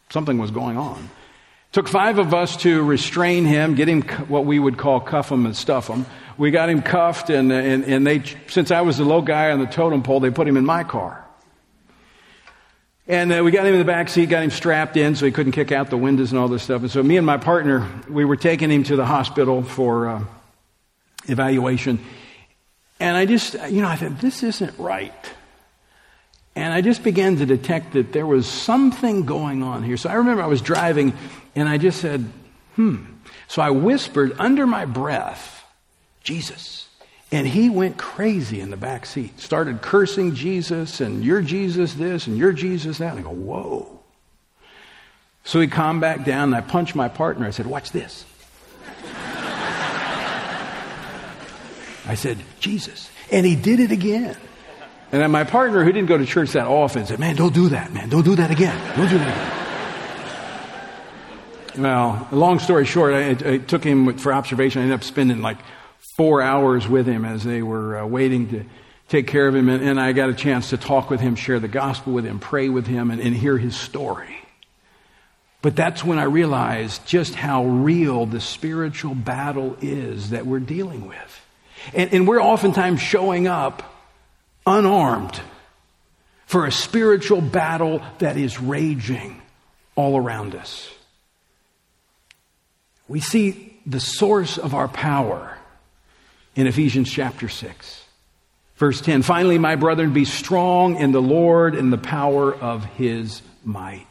something 0.10 0.38
was 0.38 0.52
going 0.52 0.78
on. 0.78 0.98
It 0.98 1.74
took 1.74 1.88
five 1.88 2.20
of 2.20 2.34
us 2.34 2.58
to 2.58 2.84
restrain 2.84 3.46
him, 3.46 3.76
get 3.76 3.88
him 3.88 4.02
what 4.28 4.46
we 4.46 4.60
would 4.60 4.78
call 4.78 5.00
cuff 5.00 5.32
him 5.32 5.46
and 5.46 5.56
stuff 5.56 5.88
him. 5.88 6.06
We 6.38 6.52
got 6.52 6.70
him 6.70 6.82
cuffed, 6.82 7.30
and, 7.30 7.52
and, 7.54 7.86
and 7.86 8.06
they, 8.06 8.22
since 8.48 8.70
I 8.70 8.82
was 8.82 8.98
the 8.98 9.06
low 9.06 9.22
guy 9.22 9.52
on 9.52 9.60
the 9.60 9.66
totem 9.66 10.04
pole, 10.04 10.20
they 10.20 10.30
put 10.30 10.46
him 10.46 10.58
in 10.58 10.66
my 10.66 10.84
car. 10.84 11.27
And 13.10 13.32
uh, 13.32 13.42
we 13.42 13.52
got 13.52 13.66
him 13.66 13.74
in 13.74 13.80
the 13.80 13.86
back 13.86 14.10
seat, 14.10 14.26
got 14.26 14.44
him 14.44 14.50
strapped 14.50 14.98
in 14.98 15.16
so 15.16 15.26
he 15.26 15.32
couldn't 15.32 15.54
kick 15.54 15.72
out 15.72 15.90
the 15.90 15.98
windows 15.98 16.32
and 16.32 16.40
all 16.40 16.50
this 16.50 16.64
stuff. 16.64 16.82
And 16.82 16.92
so 16.92 17.02
me 17.02 17.16
and 17.16 17.26
my 17.26 17.38
partner, 17.38 17.88
we 18.10 18.26
were 18.26 18.36
taking 18.36 18.70
him 18.70 18.84
to 18.84 18.98
the 18.98 19.06
hospital 19.06 19.64
for 19.64 20.10
uh, 20.10 20.24
evaluation. 21.28 22.00
And 23.00 23.16
I 23.16 23.26
just, 23.26 23.54
you 23.70 23.82
know, 23.82 23.88
I 23.88 23.96
thought, 23.96 24.20
this 24.20 24.44
isn't 24.44 24.78
right. 24.78 25.14
And 26.56 26.74
I 26.74 26.82
just 26.82 27.04
began 27.04 27.38
to 27.38 27.46
detect 27.46 27.94
that 27.94 28.12
there 28.12 28.26
was 28.26 28.46
something 28.46 29.26
going 29.26 29.64
on 29.64 29.84
here. 29.84 29.96
So 29.96 30.10
I 30.10 30.16
remember 30.16 30.42
I 30.42 30.48
was 30.48 30.62
driving 30.62 31.14
and 31.56 31.70
I 31.70 31.78
just 31.78 32.02
said, 32.02 32.26
hmm. 32.76 33.06
So 33.48 33.62
I 33.62 33.70
whispered 33.70 34.36
under 34.40 34.68
my 34.68 34.86
breath, 34.86 35.64
Jesus. 36.24 36.87
And 37.32 37.46
he 37.46 37.70
went 37.70 37.98
crazy 37.98 38.62
in 38.62 38.70
the 38.70 38.78
back 38.78 39.06
seat, 39.06 39.40
started 39.40 39.82
cursing 39.82 40.34
Jesus 40.34 41.02
and 41.02 41.24
you're 41.24 41.42
Jesus 41.42 41.94
this 41.94 42.28
and 42.28 42.38
you're 42.38 42.54
Jesus 42.54 43.00
that. 43.00 43.12
And 43.12 43.20
I 43.20 43.24
go, 43.24 43.32
whoa. 43.32 44.00
So 45.44 45.60
he 45.60 45.68
calmed 45.68 46.02
back 46.02 46.24
down 46.24 46.54
and 46.54 46.56
I 46.56 46.62
punched 46.62 46.96
my 46.96 47.10
partner. 47.10 47.46
I 47.46 47.52
said, 47.52 47.66
watch 47.66 47.92
this. 47.92 48.26
I 52.06 52.16
said, 52.16 52.38
Jesus. 52.62 53.10
And 53.32 53.46
he 53.46 53.56
did 53.56 53.82
it 53.82 53.92
again. 53.92 54.38
And 55.12 55.22
then 55.22 55.32
my 55.32 55.44
partner, 55.44 55.84
who 55.84 55.92
didn't 55.92 56.08
go 56.08 56.18
to 56.18 56.26
church 56.26 56.52
that 56.54 56.68
often, 56.68 57.06
said, 57.06 57.20
man, 57.20 57.36
don't 57.36 57.54
do 57.54 57.70
that, 57.70 57.94
man. 57.94 58.08
Don't 58.10 58.24
do 58.24 58.36
that 58.36 58.52
again. 58.52 58.78
Don't 58.96 59.10
do 59.10 59.18
that 59.18 59.64
again. 61.74 61.84
well, 61.84 62.28
long 62.32 62.60
story 62.60 62.86
short, 62.86 63.14
I, 63.14 63.30
I 63.30 63.58
took 63.58 63.84
him 63.84 64.18
for 64.18 64.34
observation. 64.34 64.80
I 64.80 64.84
ended 64.84 65.00
up 65.00 65.04
spending 65.04 65.42
like 65.42 65.58
four 66.16 66.42
hours 66.42 66.88
with 66.88 67.08
him 67.08 67.26
as 67.26 67.44
they 67.44 67.62
were 67.62 67.98
uh, 67.98 68.06
waiting 68.06 68.50
to 68.50 68.66
take 69.08 69.28
care 69.28 69.48
of 69.48 69.56
him. 69.56 69.70
And, 69.70 69.84
and, 69.84 70.00
I 70.00 70.14
got 70.14 70.30
a 70.30 70.34
chance 70.34 70.72
to 70.72 70.78
talk 70.78 71.10
with 71.10 71.20
him, 71.20 71.36
share 71.36 71.60
the 71.60 71.68
gospel 71.68 72.14
with 72.14 72.26
him, 72.26 72.40
pray 72.40 72.70
with 72.70 72.88
him, 72.88 73.12
and, 73.12 73.22
and 73.22 73.36
hear 73.36 73.58
his 73.58 73.76
story. 73.76 74.36
But 75.62 75.76
that's 75.76 76.04
when 76.04 76.20
I 76.20 76.24
realized 76.24 77.06
just 77.06 77.36
how 77.36 77.66
real 77.66 78.26
the 78.26 78.40
spiritual 78.40 79.16
battle 79.16 79.76
is 79.82 80.30
that 80.30 80.46
we're 80.46 80.60
dealing 80.60 81.08
with. 81.08 81.42
And, 81.94 82.14
and 82.14 82.28
we're 82.28 82.42
oftentimes 82.42 83.02
showing 83.02 83.48
up 83.48 83.84
unarmed 84.66 85.40
for 86.46 86.66
a 86.66 86.72
spiritual 86.72 87.42
battle 87.42 88.02
that 88.20 88.38
is 88.38 88.60
raging 88.60 89.42
all 89.96 90.18
around 90.18 90.56
us. 90.56 90.90
We 93.08 93.20
see 93.20 93.80
the 93.86 94.00
source 94.00 94.58
of 94.58 94.74
our 94.74 94.88
power 94.88 95.57
in 96.58 96.68
Ephesians 96.68 97.10
chapter 97.10 97.48
6. 97.48 98.04
Verse 98.76 99.00
10 99.00 99.22
Finally, 99.22 99.58
my 99.58 99.76
brethren, 99.76 100.12
be 100.12 100.26
strong 100.26 100.98
in 100.98 101.14
the 101.14 101.22
Lord 101.22 101.76
and 101.76 101.94
the 101.94 101.98
power 101.98 102.54
of 102.54 102.84
his 102.84 103.42
might. 103.64 104.06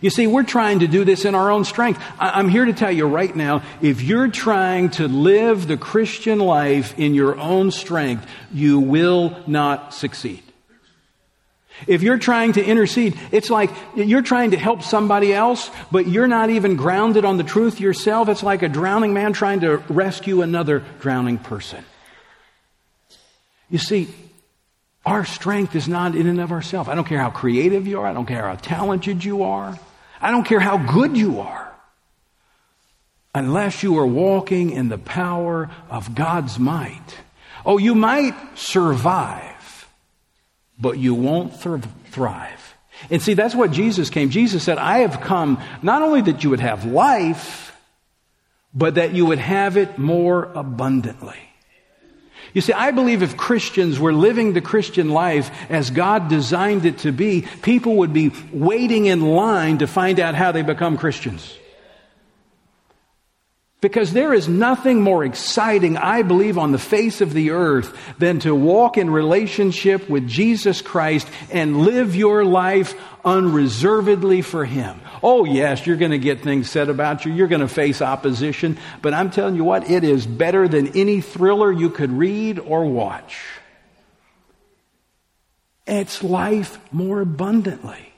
You 0.00 0.10
see, 0.10 0.26
we're 0.26 0.44
trying 0.44 0.80
to 0.80 0.86
do 0.86 1.04
this 1.04 1.24
in 1.24 1.34
our 1.34 1.50
own 1.50 1.64
strength. 1.64 2.00
I'm 2.20 2.48
here 2.48 2.66
to 2.66 2.72
tell 2.72 2.92
you 2.92 3.06
right 3.06 3.34
now 3.34 3.62
if 3.80 4.02
you're 4.02 4.28
trying 4.28 4.90
to 4.90 5.08
live 5.08 5.66
the 5.66 5.78
Christian 5.78 6.38
life 6.38 6.96
in 6.98 7.14
your 7.14 7.36
own 7.38 7.70
strength, 7.70 8.28
you 8.52 8.78
will 8.78 9.42
not 9.46 9.94
succeed. 9.94 10.42
If 11.86 12.02
you're 12.02 12.18
trying 12.18 12.54
to 12.54 12.64
intercede, 12.64 13.18
it's 13.30 13.50
like 13.50 13.70
you're 13.94 14.22
trying 14.22 14.50
to 14.50 14.58
help 14.58 14.82
somebody 14.82 15.32
else, 15.32 15.70
but 15.92 16.08
you're 16.08 16.26
not 16.26 16.50
even 16.50 16.76
grounded 16.76 17.24
on 17.24 17.36
the 17.36 17.44
truth 17.44 17.80
yourself. 17.80 18.28
It's 18.28 18.42
like 18.42 18.62
a 18.62 18.68
drowning 18.68 19.14
man 19.14 19.32
trying 19.32 19.60
to 19.60 19.76
rescue 19.88 20.42
another 20.42 20.82
drowning 21.00 21.38
person. 21.38 21.84
You 23.70 23.78
see, 23.78 24.08
Our 25.08 25.24
strength 25.24 25.74
is 25.74 25.88
not 25.88 26.14
in 26.14 26.26
and 26.26 26.38
of 26.38 26.52
ourselves. 26.52 26.86
I 26.90 26.94
don't 26.94 27.06
care 27.06 27.18
how 27.18 27.30
creative 27.30 27.86
you 27.86 28.00
are. 28.00 28.06
I 28.06 28.12
don't 28.12 28.26
care 28.26 28.46
how 28.46 28.56
talented 28.56 29.24
you 29.24 29.42
are. 29.42 29.78
I 30.20 30.30
don't 30.30 30.44
care 30.44 30.60
how 30.60 30.76
good 30.76 31.16
you 31.16 31.40
are. 31.40 31.72
Unless 33.34 33.82
you 33.82 33.96
are 33.98 34.06
walking 34.06 34.70
in 34.70 34.90
the 34.90 34.98
power 34.98 35.70
of 35.88 36.14
God's 36.14 36.58
might. 36.58 37.16
Oh, 37.64 37.78
you 37.78 37.94
might 37.94 38.34
survive, 38.54 39.57
but 40.80 40.98
you 40.98 41.14
won't 41.14 41.58
thrive. 41.58 42.74
And 43.10 43.22
see, 43.22 43.34
that's 43.34 43.54
what 43.54 43.70
Jesus 43.70 44.10
came. 44.10 44.30
Jesus 44.30 44.62
said, 44.62 44.78
I 44.78 44.98
have 44.98 45.20
come 45.20 45.62
not 45.82 46.02
only 46.02 46.22
that 46.22 46.42
you 46.42 46.50
would 46.50 46.60
have 46.60 46.84
life, 46.84 47.76
but 48.74 48.96
that 48.96 49.14
you 49.14 49.26
would 49.26 49.38
have 49.38 49.76
it 49.76 49.98
more 49.98 50.50
abundantly. 50.54 51.38
You 52.54 52.60
see, 52.60 52.72
I 52.72 52.90
believe 52.92 53.22
if 53.22 53.36
Christians 53.36 54.00
were 54.00 54.12
living 54.12 54.52
the 54.52 54.60
Christian 54.60 55.10
life 55.10 55.50
as 55.70 55.90
God 55.90 56.28
designed 56.28 56.86
it 56.86 56.98
to 56.98 57.12
be, 57.12 57.46
people 57.62 57.96
would 57.96 58.12
be 58.12 58.32
waiting 58.52 59.06
in 59.06 59.20
line 59.20 59.78
to 59.78 59.86
find 59.86 60.18
out 60.18 60.34
how 60.34 60.52
they 60.52 60.62
become 60.62 60.96
Christians. 60.96 61.56
Because 63.80 64.12
there 64.12 64.34
is 64.34 64.48
nothing 64.48 65.02
more 65.02 65.24
exciting, 65.24 65.96
I 65.96 66.22
believe, 66.22 66.58
on 66.58 66.72
the 66.72 66.78
face 66.78 67.20
of 67.20 67.32
the 67.32 67.50
earth 67.50 67.96
than 68.18 68.40
to 68.40 68.52
walk 68.52 68.98
in 68.98 69.08
relationship 69.08 70.08
with 70.08 70.26
Jesus 70.26 70.82
Christ 70.82 71.28
and 71.52 71.82
live 71.82 72.16
your 72.16 72.44
life 72.44 73.00
unreservedly 73.24 74.42
for 74.42 74.64
Him. 74.64 75.00
Oh, 75.22 75.44
yes, 75.44 75.86
you're 75.86 75.96
going 75.96 76.10
to 76.10 76.18
get 76.18 76.40
things 76.40 76.68
said 76.68 76.88
about 76.88 77.24
you. 77.24 77.32
You're 77.32 77.46
going 77.46 77.60
to 77.60 77.68
face 77.68 78.02
opposition. 78.02 78.78
But 79.00 79.14
I'm 79.14 79.30
telling 79.30 79.54
you 79.54 79.62
what, 79.62 79.88
it 79.88 80.02
is 80.02 80.26
better 80.26 80.66
than 80.66 80.96
any 80.96 81.20
thriller 81.20 81.70
you 81.70 81.90
could 81.90 82.10
read 82.10 82.58
or 82.58 82.84
watch. 82.84 83.40
It's 85.86 86.24
life 86.24 86.80
more 86.92 87.20
abundantly. 87.20 88.12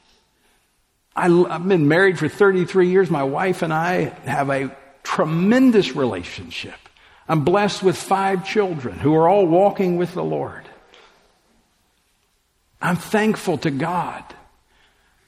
I, 1.14 1.26
I've 1.26 1.68
been 1.68 1.86
married 1.86 2.18
for 2.18 2.28
33 2.28 2.88
years. 2.88 3.10
My 3.10 3.24
wife 3.24 3.60
and 3.60 3.74
I 3.74 4.04
have 4.24 4.48
a 4.48 4.74
tremendous 5.02 5.94
relationship. 5.96 6.74
I'm 7.28 7.44
blessed 7.44 7.82
with 7.82 7.96
five 7.96 8.46
children 8.46 8.98
who 8.98 9.14
are 9.14 9.28
all 9.28 9.46
walking 9.46 9.96
with 9.96 10.14
the 10.14 10.24
Lord. 10.24 10.64
I'm 12.82 12.96
thankful 12.96 13.58
to 13.58 13.70
God. 13.70 14.24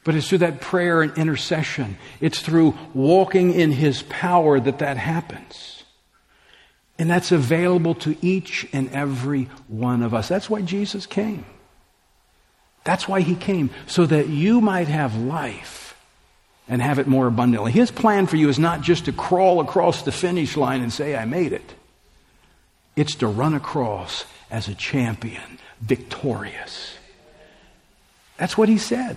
But 0.04 0.16
it's 0.16 0.28
through 0.28 0.38
that 0.38 0.61
prayer 0.61 1.02
and 1.02 1.16
intercession. 1.16 1.96
It's 2.20 2.40
through 2.40 2.76
walking 2.92 3.52
in 3.52 3.70
His 3.70 4.02
power 4.02 4.58
that 4.58 4.80
that 4.80 4.96
happens. 4.96 5.85
And 6.98 7.08
that's 7.08 7.30
available 7.30 7.94
to 7.96 8.16
each 8.20 8.66
and 8.72 8.90
every 8.90 9.48
one 9.68 10.02
of 10.02 10.12
us. 10.12 10.28
That's 10.28 10.50
why 10.50 10.62
Jesus 10.62 11.06
came. 11.06 11.44
That's 12.85 13.06
why 13.06 13.20
He 13.20 13.37
came, 13.37 13.70
so 13.87 14.04
that 14.06 14.28
you 14.28 14.61
might 14.61 14.88
have 14.88 15.16
life 15.16 15.91
and 16.68 16.81
have 16.81 16.98
it 16.98 17.07
more 17.07 17.27
abundantly. 17.27 17.72
His 17.72 17.90
plan 17.90 18.27
for 18.27 18.37
you 18.37 18.48
is 18.48 18.59
not 18.59 18.83
just 18.83 19.07
to 19.07 19.12
crawl 19.12 19.61
across 19.61 20.03
the 20.03 20.12
finish 20.12 20.57
line 20.57 20.81
and 20.81 20.92
say, 20.92 21.16
I 21.16 21.25
made 21.25 21.53
it. 21.53 21.75
It's 22.96 23.16
to 23.16 23.27
run 23.27 23.55
across 23.55 24.25
as 24.51 24.68
a 24.68 24.75
champion, 24.75 25.59
victorious. 25.81 26.94
That's 28.37 28.57
what 28.57 28.68
he 28.68 28.79
said. 28.79 29.16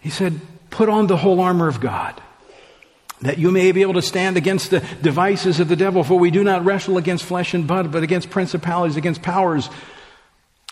He 0.00 0.10
said, 0.10 0.40
Put 0.70 0.88
on 0.88 1.06
the 1.06 1.16
whole 1.16 1.40
armor 1.40 1.68
of 1.68 1.80
God, 1.80 2.20
that 3.22 3.38
you 3.38 3.50
may 3.50 3.72
be 3.72 3.82
able 3.82 3.94
to 3.94 4.02
stand 4.02 4.36
against 4.36 4.70
the 4.70 4.80
devices 5.02 5.60
of 5.60 5.68
the 5.68 5.76
devil, 5.76 6.04
for 6.04 6.18
we 6.18 6.30
do 6.30 6.44
not 6.44 6.64
wrestle 6.64 6.98
against 6.98 7.24
flesh 7.24 7.54
and 7.54 7.66
blood, 7.66 7.90
but 7.90 8.02
against 8.02 8.30
principalities, 8.30 8.96
against 8.96 9.22
powers 9.22 9.68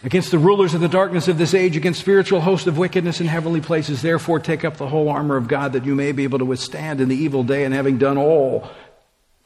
against 0.02 0.30
the 0.30 0.38
rulers 0.38 0.74
of 0.74 0.80
the 0.80 0.88
darkness 0.88 1.26
of 1.28 1.38
this 1.38 1.54
age, 1.54 1.76
against 1.76 2.00
spiritual 2.00 2.40
hosts 2.40 2.66
of 2.66 2.78
wickedness 2.78 3.20
in 3.20 3.26
heavenly 3.26 3.60
places. 3.60 4.02
Therefore, 4.02 4.38
take 4.38 4.64
up 4.64 4.76
the 4.76 4.88
whole 4.88 5.08
armor 5.08 5.36
of 5.36 5.48
God 5.48 5.72
that 5.72 5.84
you 5.84 5.94
may 5.94 6.12
be 6.12 6.24
able 6.24 6.38
to 6.38 6.44
withstand 6.44 7.00
in 7.00 7.08
the 7.08 7.16
evil 7.16 7.42
day, 7.42 7.64
and 7.64 7.74
having 7.74 7.98
done 7.98 8.18
all, 8.18 8.68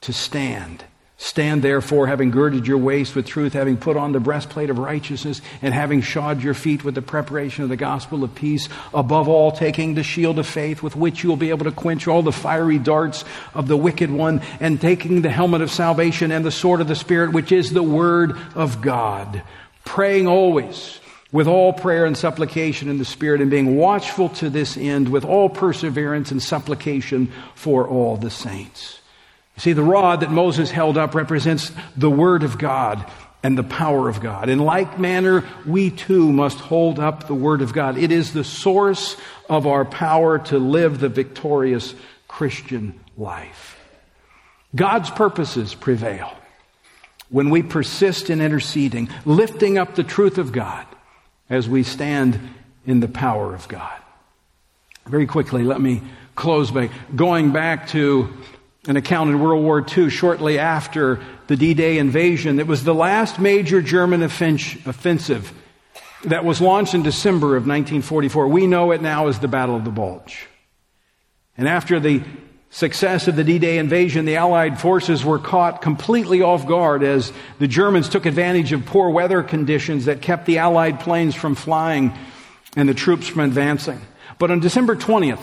to 0.03 0.13
stand. 0.13 0.85
Stand 1.19 1.61
therefore, 1.63 2.07
having 2.07 2.31
girded 2.31 2.67
your 2.67 2.79
waist 2.79 3.15
with 3.15 3.27
truth, 3.27 3.53
having 3.53 3.77
put 3.77 3.99
on 3.99 4.13
the 4.13 4.21
breastplate 4.21 4.71
of 4.71 4.79
righteousness, 4.79 5.43
and 5.61 5.75
having 5.75 6.01
shod 6.01 6.43
your 6.43 6.55
feet 6.55 6.83
with 6.83 6.95
the 6.95 7.03
preparation 7.03 7.63
of 7.63 7.69
the 7.69 7.77
gospel 7.77 8.25
of 8.25 8.35
peace. 8.35 8.71
Above 8.95 9.29
all, 9.29 9.53
taking 9.53 9.95
the 9.95 10.03
shield 10.03 10.39
of 10.39 10.47
faith, 10.47 10.83
with 10.83 10.97
which 10.97 11.23
you 11.23 11.29
will 11.29 11.37
be 11.37 11.51
able 11.51 11.67
to 11.67 11.73
quench 11.73 12.09
all 12.09 12.23
the 12.23 12.33
fiery 12.33 12.79
darts 12.79 13.23
of 13.53 13.69
the 13.69 13.77
wicked 13.77 14.11
one, 14.11 14.41
and 14.61 14.81
taking 14.81 15.21
the 15.21 15.31
helmet 15.31 15.61
of 15.61 15.71
salvation 15.71 16.33
and 16.33 16.43
the 16.43 16.51
sword 16.51 16.81
of 16.81 16.89
the 16.89 16.97
Spirit, 16.97 17.33
which 17.33 17.53
is 17.53 17.71
the 17.71 17.83
word 17.83 18.37
of 18.55 18.81
God 18.81 19.43
praying 19.91 20.29
always 20.29 21.01
with 21.33 21.49
all 21.49 21.73
prayer 21.73 22.05
and 22.05 22.17
supplication 22.17 22.89
in 22.89 22.99
the 22.99 23.05
Spirit, 23.05 23.41
and 23.41 23.51
being 23.51 23.77
watchful 23.77 24.29
to 24.29 24.49
this 24.49 24.77
end 24.77 25.09
with 25.09 25.25
all 25.25 25.49
perseverance 25.49 26.31
and 26.31 26.41
supplication 26.41 27.33
for 27.57 27.89
all 27.89 28.17
the 28.17 28.31
saints. 28.31 29.01
You 29.57 29.63
see, 29.63 29.73
the 29.73 29.83
rod 29.83 30.21
that 30.21 30.31
Moses 30.31 30.71
held 30.71 30.97
up 30.97 31.17
represents 31.17 31.73
the 31.97 32.09
Word 32.09 32.45
of 32.45 32.57
God 32.57 33.05
and 33.43 33.59
the 33.59 33.65
power 33.65 34.09
of 34.09 34.21
God. 34.21 34.49
In 34.49 34.61
like 34.61 35.01
manner, 35.01 35.45
we 35.67 35.91
too 35.91 36.33
must 36.33 36.59
hold 36.61 37.01
up 37.01 37.27
the 37.27 37.35
Word 37.35 37.61
of 37.61 37.73
God. 37.73 37.99
It 37.99 38.13
is 38.13 38.33
the 38.33 38.45
source 38.45 39.17
of 39.49 39.67
our 39.67 39.85
power 39.85 40.39
to 40.39 40.59
live 40.61 41.01
the 41.01 41.09
victorious 41.09 41.97
Christian 42.29 43.01
life. 43.17 43.77
God's 44.73 45.11
purposes 45.11 45.75
prevail 45.75 46.33
when 47.31 47.51
we 47.51 47.63
persist 47.63 48.29
in 48.29 48.41
interceding, 48.41 49.09
lifting 49.25 49.79
up 49.79 49.95
the 49.95 50.05
truth 50.05 50.39
of 50.39 50.53
God 50.53 50.87
as 51.49 51.69
we 51.69 51.83
stand 51.83 52.39
in 52.87 53.01
the 53.01 53.09
power 53.09 53.55
of 53.55 53.69
God. 53.69 53.99
Very 55.07 55.27
quickly, 55.27 55.65
let 55.65 55.81
me 55.81 56.03
close 56.35 56.71
by 56.71 56.91
going 57.15 57.53
back 57.53 57.89
to 57.89 58.33
an 58.87 58.97
account 58.97 59.31
in 59.31 59.41
World 59.41 59.63
War 59.63 59.85
II 59.87 60.11
shortly 60.11 60.59
after 60.59 61.21
the 61.47 61.57
D 61.57 61.75
Day 61.75 61.99
invasion. 61.99 62.59
It 62.59 62.67
was 62.67 62.85
the 62.85 62.95
last 62.95 63.39
major 63.39 63.83
German 63.83 64.23
offensive 64.23 65.53
that 66.25 66.45
was 66.45 66.61
launched 66.61 66.95
in 66.95 67.03
December 67.03 67.57
of 67.57 67.67
1944. 67.67 68.49
We 68.49 68.67
know 68.67 68.93
it 68.93 69.03
now 69.03 69.29
as 69.29 69.39
the 69.39 69.49
Battle 69.49 69.77
of 69.77 69.85
the 69.85 69.91
Bulge. 69.91 70.47
And 71.57 71.69
after 71.69 72.01
the 72.01 72.23
success 72.71 73.29
of 73.29 73.37
the 73.37 73.45
D-Day 73.45 73.79
invasion, 73.79 74.25
the 74.25 74.37
Allied 74.37 74.81
forces 74.81 75.25
were 75.25 75.39
caught 75.39 75.83
completely 75.83 76.41
off 76.41 76.67
guard 76.67 77.03
as 77.03 77.33
the 77.59 77.69
Germans 77.69 78.09
took 78.09 78.27
advantage 78.27 78.73
of 78.73 78.87
poor 78.87 79.11
weather 79.11 79.43
conditions 79.43 80.07
that 80.07 80.23
kept 80.23 80.47
the 80.47 80.59
Allied 80.59 81.01
planes 81.01 81.35
from 81.35 81.55
flying 81.55 82.13
and 82.77 82.89
the 82.89 82.95
troops 82.95 83.27
from 83.27 83.41
advancing. 83.41 84.01
But 84.39 84.51
on 84.51 84.61
December 84.61 84.97
20th, 84.97 85.41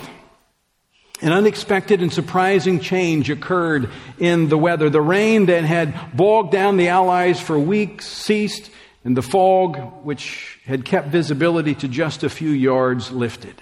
an 1.22 1.34
unexpected 1.34 2.02
and 2.02 2.14
surprising 2.14 2.80
change 2.80 3.30
occurred 3.30 3.90
in 4.20 4.50
the 4.50 4.58
weather. 4.58 4.90
The 4.90 5.02
rain 5.02 5.48
that 5.48 5.64
had 5.64 6.16
bogged 6.16 6.52
down 6.52 6.78
the 6.78 6.90
Allies 6.90 7.40
for 7.40 7.60
weeks 7.60 8.08
ceased, 8.08 8.70
and 9.04 9.18
the 9.18 9.22
fog, 9.22 9.78
which 10.04 10.60
had 10.66 10.86
kept 10.86 11.08
visibility 11.08 11.74
to 11.76 11.88
just 11.88 12.24
a 12.24 12.30
few 12.30 12.50
yards, 12.50 13.12
lifted. 13.12 13.62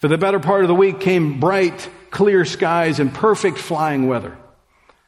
For 0.00 0.08
the 0.08 0.18
better 0.18 0.40
part 0.40 0.62
of 0.62 0.68
the 0.68 0.74
week 0.74 1.00
came 1.00 1.40
bright, 1.40 1.88
clear 2.12 2.44
skies 2.44 3.00
and 3.00 3.12
perfect 3.12 3.58
flying 3.58 4.06
weather. 4.06 4.38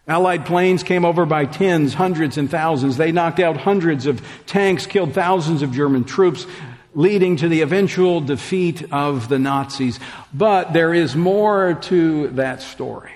Allied 0.09 0.45
planes 0.45 0.83
came 0.83 1.05
over 1.05 1.25
by 1.25 1.45
tens, 1.45 1.95
hundreds, 1.95 2.37
and 2.37 2.51
thousands. 2.51 2.97
They 2.97 3.13
knocked 3.13 3.39
out 3.39 3.57
hundreds 3.57 4.07
of 4.07 4.27
tanks, 4.47 4.87
killed 4.87 5.15
thousands 5.15 5.63
of 5.63 5.73
German 5.73 6.03
troops, 6.03 6.47
leading 6.95 7.37
to 7.37 7.49
the 7.49 7.63
eventual 7.63 8.21
defeat 8.21 8.93
of 8.93 9.29
the 9.29 9.39
Nazis. 9.39 10.01
But 10.33 10.73
there 10.73 10.93
is 10.93 11.15
more 11.15 11.75
to 11.75 12.29
that 12.31 12.61
story. 12.61 13.13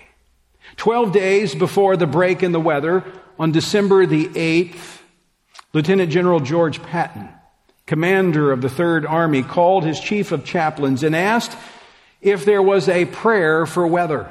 Twelve 0.76 1.12
days 1.12 1.54
before 1.54 1.96
the 1.96 2.06
break 2.06 2.44
in 2.44 2.52
the 2.52 2.60
weather, 2.60 3.04
on 3.38 3.52
December 3.52 4.06
the 4.06 4.26
8th, 4.26 5.00
Lieutenant 5.72 6.10
General 6.10 6.40
George 6.40 6.82
Patton 6.82 7.28
commander 7.88 8.52
of 8.52 8.60
the 8.60 8.68
Third 8.68 9.06
Army, 9.06 9.42
called 9.42 9.82
his 9.82 9.98
chief 9.98 10.30
of 10.30 10.44
chaplains 10.44 11.02
and 11.02 11.16
asked 11.16 11.56
if 12.20 12.44
there 12.44 12.62
was 12.62 12.88
a 12.88 13.04
prayer 13.04 13.66
for 13.66 13.86
weather. 13.86 14.30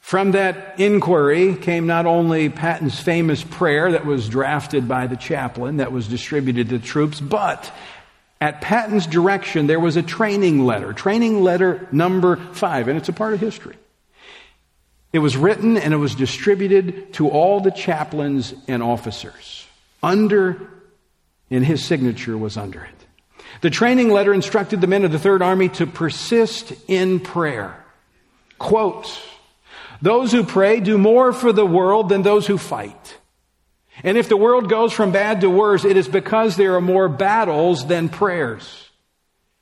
From 0.00 0.32
that 0.32 0.78
inquiry 0.78 1.54
came 1.54 1.86
not 1.86 2.06
only 2.06 2.48
Patton's 2.48 3.00
famous 3.00 3.42
prayer 3.42 3.92
that 3.92 4.04
was 4.04 4.28
drafted 4.28 4.86
by 4.86 5.06
the 5.06 5.16
chaplain 5.16 5.78
that 5.78 5.92
was 5.92 6.08
distributed 6.08 6.68
to 6.68 6.78
troops, 6.78 7.20
but 7.20 7.72
at 8.40 8.60
Patton's 8.60 9.06
direction 9.06 9.68
there 9.68 9.80
was 9.80 9.96
a 9.96 10.02
training 10.02 10.66
letter, 10.66 10.92
training 10.92 11.42
letter 11.42 11.88
number 11.92 12.36
five, 12.36 12.88
and 12.88 12.98
it's 12.98 13.08
a 13.08 13.12
part 13.12 13.32
of 13.32 13.40
history. 13.40 13.76
It 15.12 15.20
was 15.20 15.36
written 15.36 15.76
and 15.76 15.94
it 15.94 15.98
was 15.98 16.14
distributed 16.14 17.12
to 17.14 17.28
all 17.28 17.60
the 17.60 17.70
chaplains 17.70 18.54
and 18.66 18.82
officers 18.82 19.66
under 20.02 20.68
and 21.50 21.64
his 21.64 21.84
signature 21.84 22.36
was 22.36 22.56
under 22.56 22.82
it. 22.82 23.01
The 23.62 23.70
training 23.70 24.10
letter 24.10 24.34
instructed 24.34 24.80
the 24.80 24.86
men 24.86 25.04
of 25.04 25.12
the 25.12 25.18
Third 25.18 25.40
Army 25.40 25.68
to 25.70 25.86
persist 25.86 26.72
in 26.88 27.20
prayer. 27.20 27.82
Quote, 28.58 29.20
those 30.02 30.32
who 30.32 30.42
pray 30.42 30.80
do 30.80 30.98
more 30.98 31.32
for 31.32 31.52
the 31.52 31.64
world 31.64 32.08
than 32.08 32.22
those 32.22 32.46
who 32.46 32.58
fight. 32.58 33.18
And 34.02 34.18
if 34.18 34.28
the 34.28 34.36
world 34.36 34.68
goes 34.68 34.92
from 34.92 35.12
bad 35.12 35.42
to 35.42 35.50
worse, 35.50 35.84
it 35.84 35.96
is 35.96 36.08
because 36.08 36.56
there 36.56 36.74
are 36.74 36.80
more 36.80 37.08
battles 37.08 37.86
than 37.86 38.08
prayers. 38.08 38.88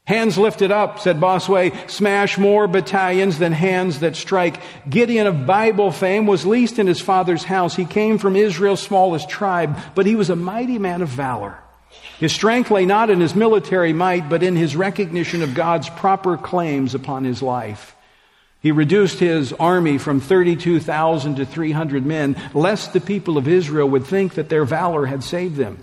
Hands 0.07 0.37
lifted 0.39 0.73
up, 0.73 0.99
said 0.99 1.21
Bossuet, 1.21 1.91
smash 1.91 2.39
more 2.39 2.67
battalions 2.67 3.39
than 3.39 3.53
hands 3.53 4.01
that 4.01 4.17
strike. 4.17 4.63
Gideon 4.89 5.27
of 5.27 5.47
Bible 5.47 5.93
fame 5.93 6.27
was 6.27 6.47
least 6.47 6.79
in 6.79 6.87
his 6.87 7.03
father's 7.03 7.45
house. 7.45 7.77
He 7.77 7.85
came 7.85 8.17
from 8.17 8.35
Israel's 8.35 8.81
smallest 8.81 9.29
tribe, 9.29 9.79
but 9.95 10.07
he 10.07 10.17
was 10.17 10.31
a 10.31 10.37
mighty 10.37 10.79
man 10.79 11.03
of 11.03 11.09
valor. 11.09 11.63
His 12.19 12.33
strength 12.33 12.71
lay 12.71 12.85
not 12.85 13.11
in 13.11 13.21
his 13.21 13.35
military 13.35 13.93
might, 13.93 14.29
but 14.29 14.43
in 14.43 14.55
his 14.55 14.77
recognition 14.77 15.43
of 15.43 15.55
God's 15.55 15.89
proper 15.89 16.37
claims 16.37 16.95
upon 16.95 17.25
his 17.25 17.41
life. 17.43 17.97
He 18.61 18.73
reduced 18.73 19.19
his 19.19 19.55
army 19.55 19.97
from 19.97 20.21
32,000 20.21 21.37
to 21.37 21.47
300 21.47 22.05
men, 22.05 22.37
lest 22.53 22.93
the 22.93 23.01
people 23.01 23.39
of 23.39 23.49
Israel 23.49 23.89
would 23.89 24.05
think 24.05 24.35
that 24.35 24.51
their 24.51 24.67
valor 24.67 25.07
had 25.07 25.25
saved 25.25 25.57
them. 25.57 25.83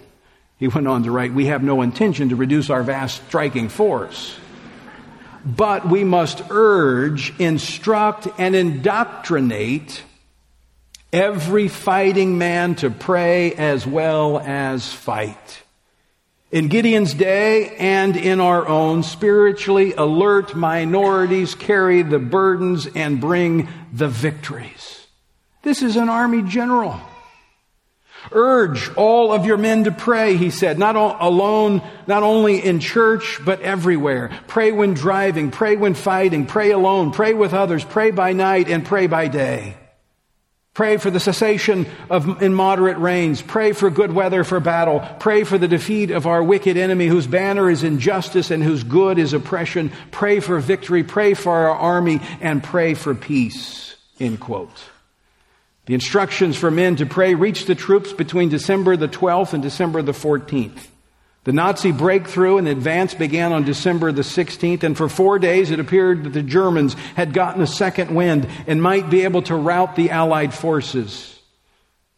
He 0.58 0.67
went 0.67 0.88
on 0.88 1.04
to 1.04 1.12
write, 1.12 1.34
We 1.34 1.48
have 1.48 1.63
no 1.63 1.82
intention 1.82 2.30
to 2.30 2.36
reduce 2.36 2.70
our 2.70 2.84
vast 2.84 3.26
striking 3.28 3.70
force, 3.70 4.38
but 5.43 5.88
we 5.88 6.04
must 6.04 6.43
urge, 6.52 7.34
instruct, 7.39 8.28
and 8.38 8.56
indoctrinate 8.56 10.04
every 11.12 11.67
fighting 11.67 12.38
man 12.38 12.76
to 12.76 12.91
pray 12.91 13.54
as 13.54 13.88
well 13.88 14.39
as 14.39 14.91
fight. 14.93 15.63
In 16.50 16.70
Gideon's 16.70 17.14
day 17.14 17.76
and 17.76 18.16
in 18.16 18.40
our 18.40 18.66
own, 18.66 19.04
spiritually 19.04 19.94
alert 19.94 20.56
minorities 20.56 21.56
carry 21.56 22.04
the 22.04 22.20
burdens 22.20 22.88
and 22.88 23.20
bring 23.20 23.68
the 23.92 24.08
victories. 24.08 25.08
This 25.64 25.82
is 25.82 25.98
an 25.98 26.08
army 26.08 26.44
general. 26.44 27.02
Urge 28.32 28.94
all 28.96 29.34
of 29.34 29.46
your 29.46 29.58
men 29.58 29.84
to 29.84 29.92
pray, 29.92 30.38
he 30.38 30.50
said, 30.50 30.80
not 30.80 30.96
alone, 30.96 31.82
not 32.08 32.24
only 32.24 32.64
in 32.64 32.80
church, 32.80 33.40
but 33.44 33.62
everywhere. 33.62 34.32
Pray 34.48 34.72
when 34.72 34.94
driving, 34.94 35.52
pray 35.52 35.76
when 35.76 35.94
fighting, 35.94 36.46
pray 36.46 36.72
alone, 36.72 37.12
pray 37.12 37.34
with 37.34 37.54
others, 37.54 37.84
pray 37.84 38.12
by 38.12 38.32
night 38.32 38.70
and 38.70 38.86
pray 38.86 39.08
by 39.08 39.28
day. 39.28 39.76
Pray 40.78 40.98
for 40.98 41.10
the 41.10 41.20
cessation 41.20 41.88
of 42.08 42.40
immoderate 42.40 43.00
rains. 43.00 43.42
Pray 43.42 43.72
for 43.72 43.90
good 43.90 44.13
weather 44.13 44.44
for 44.44 44.60
battle. 44.60 45.00
Pray 45.20 45.44
for 45.44 45.58
the 45.58 45.68
defeat 45.68 46.12
of 46.12 46.28
our 46.28 46.44
wicked 46.44 46.78
enemy 46.78 47.08
whose 47.08 47.26
banner 47.26 47.68
is 47.68 47.82
injustice 47.82 48.52
and 48.52 48.63
whose 48.63 48.84
good 48.84 49.18
is 49.18 49.34
oppression. 49.34 49.92
Pray 50.12 50.40
for 50.40 50.60
victory. 50.60 51.04
Pray 51.04 51.34
for 51.34 51.52
our 51.52 51.72
army 51.72 52.22
and 52.42 52.63
pray 52.63 52.94
for 52.94 53.16
peace. 53.16 53.96
End 54.20 54.40
quote. 54.40 54.70
The 55.88 55.96
instructions 55.96 56.56
for 56.56 56.70
men 56.70 56.96
to 56.98 57.08
pray 57.08 57.34
reached 57.34 57.66
the 57.66 57.74
troops 57.74 58.13
between 58.13 58.50
December 58.50 58.96
the 58.96 59.08
12th 59.08 59.54
and 59.54 59.63
December 59.63 60.04
the 60.04 60.12
14th. 60.12 60.90
The 61.48 61.54
Nazi 61.54 61.94
breakthrough 61.94 62.58
and 62.58 62.68
advance 62.68 63.14
began 63.14 63.54
on 63.54 63.64
December 63.64 64.12
the 64.12 64.22
16th, 64.22 64.84
and 64.84 64.98
for 64.98 65.08
four 65.08 65.40
days 65.40 65.72
it 65.72 65.80
appeared 65.80 66.26
that 66.26 66.34
the 66.34 66.44
Germans 66.44 66.94
had 67.16 67.32
gotten 67.32 67.62
a 67.62 67.68
second 67.68 68.14
wind 68.14 68.50
and 68.68 68.84
might 68.84 69.10
be 69.10 69.24
able 69.24 69.42
to 69.44 69.56
rout 69.56 69.96
the 69.96 70.10
Allied 70.10 70.54
forces. 70.54 71.40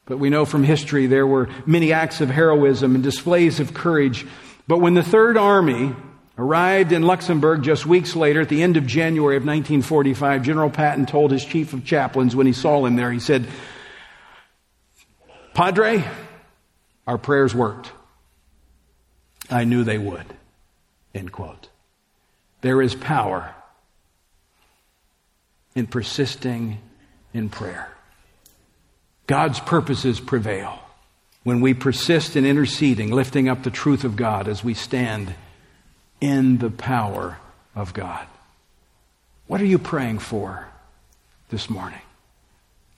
But 0.07 0.17
we 0.17 0.31
know 0.31 0.45
from 0.45 0.63
history 0.63 1.05
there 1.05 1.27
were 1.27 1.47
many 1.67 1.93
acts 1.93 2.21
of 2.21 2.31
heroism 2.31 2.95
and 2.95 3.03
displays 3.03 3.59
of 3.59 3.75
courage. 3.75 4.25
But 4.67 4.79
when 4.79 4.95
the 4.95 5.03
Third 5.03 5.37
Army 5.37 5.95
arrived 6.35 6.91
in 6.91 7.03
Luxembourg 7.03 7.61
just 7.61 7.85
weeks 7.85 8.15
later, 8.15 8.41
at 8.41 8.49
the 8.49 8.63
end 8.63 8.77
of 8.77 8.87
January 8.87 9.37
of 9.37 9.43
1945, 9.43 10.41
General 10.41 10.71
Patton 10.71 11.05
told 11.05 11.29
his 11.29 11.45
chief 11.45 11.73
of 11.73 11.85
chaplains 11.85 12.35
when 12.35 12.47
he 12.47 12.53
saw 12.53 12.83
him 12.83 12.95
there, 12.95 13.11
he 13.11 13.19
said, 13.19 13.47
Padre, 15.53 16.03
our 17.05 17.19
prayers 17.19 17.53
worked. 17.53 17.91
I 19.49 19.63
knew 19.63 19.83
they 19.83 19.97
would. 19.97 20.25
End 21.13 21.31
quote. 21.31 21.69
There 22.61 22.81
is 22.81 22.95
power 22.95 23.55
in 25.75 25.87
persisting 25.87 26.79
in 27.33 27.49
prayer. 27.49 27.89
God's 29.27 29.59
purposes 29.59 30.19
prevail 30.19 30.79
when 31.43 31.61
we 31.61 31.73
persist 31.73 32.35
in 32.35 32.45
interceding, 32.45 33.11
lifting 33.11 33.47
up 33.47 33.63
the 33.63 33.71
truth 33.71 34.03
of 34.03 34.15
God 34.15 34.47
as 34.47 34.63
we 34.63 34.73
stand 34.73 35.33
in 36.19 36.57
the 36.57 36.69
power 36.69 37.37
of 37.75 37.93
God. 37.93 38.27
What 39.47 39.61
are 39.61 39.65
you 39.65 39.79
praying 39.79 40.19
for 40.19 40.67
this 41.49 41.69
morning? 41.69 42.01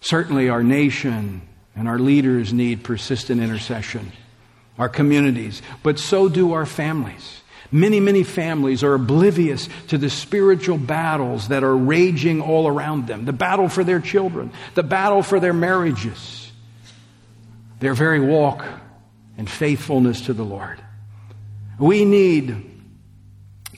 Certainly, 0.01 0.49
our 0.49 0.63
nation 0.63 1.41
and 1.75 1.87
our 1.87 1.99
leaders 1.99 2.51
need 2.51 2.83
persistent 2.83 3.39
intercession 3.41 4.11
our 4.81 4.89
communities, 4.89 5.61
but 5.83 5.99
so 5.99 6.27
do 6.27 6.53
our 6.53 6.65
families. 6.65 7.41
Many, 7.71 7.99
many 7.99 8.23
families 8.23 8.83
are 8.83 8.95
oblivious 8.95 9.69
to 9.89 9.99
the 9.99 10.09
spiritual 10.09 10.79
battles 10.79 11.49
that 11.49 11.63
are 11.63 11.77
raging 11.77 12.41
all 12.41 12.67
around 12.67 13.05
them 13.05 13.25
the 13.25 13.31
battle 13.31 13.69
for 13.69 13.83
their 13.83 13.99
children, 13.99 14.51
the 14.73 14.81
battle 14.81 15.21
for 15.21 15.39
their 15.39 15.53
marriages, 15.53 16.51
their 17.79 17.93
very 17.93 18.19
walk 18.19 18.65
and 19.37 19.47
faithfulness 19.47 20.21
to 20.21 20.33
the 20.33 20.43
Lord. 20.43 20.81
We 21.79 22.03
need 22.03 22.71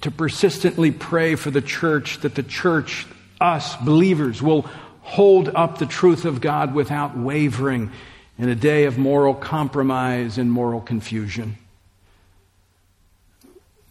to 0.01 0.09
persistently 0.09 0.91
pray 0.91 1.35
for 1.35 1.51
the 1.51 1.61
church 1.61 2.21
that 2.21 2.35
the 2.35 2.43
church, 2.43 3.05
us 3.41 3.75
believers, 3.75 4.41
will 4.41 4.61
hold 5.01 5.49
up 5.49 5.79
the 5.79 5.85
truth 5.85 6.23
of 6.23 6.39
God 6.39 6.73
without 6.73 7.17
wavering 7.17 7.91
in 8.37 8.49
a 8.49 8.55
day 8.55 8.85
of 8.85 8.97
moral 8.97 9.33
compromise 9.33 10.37
and 10.37 10.51
moral 10.51 10.81
confusion. 10.81 11.57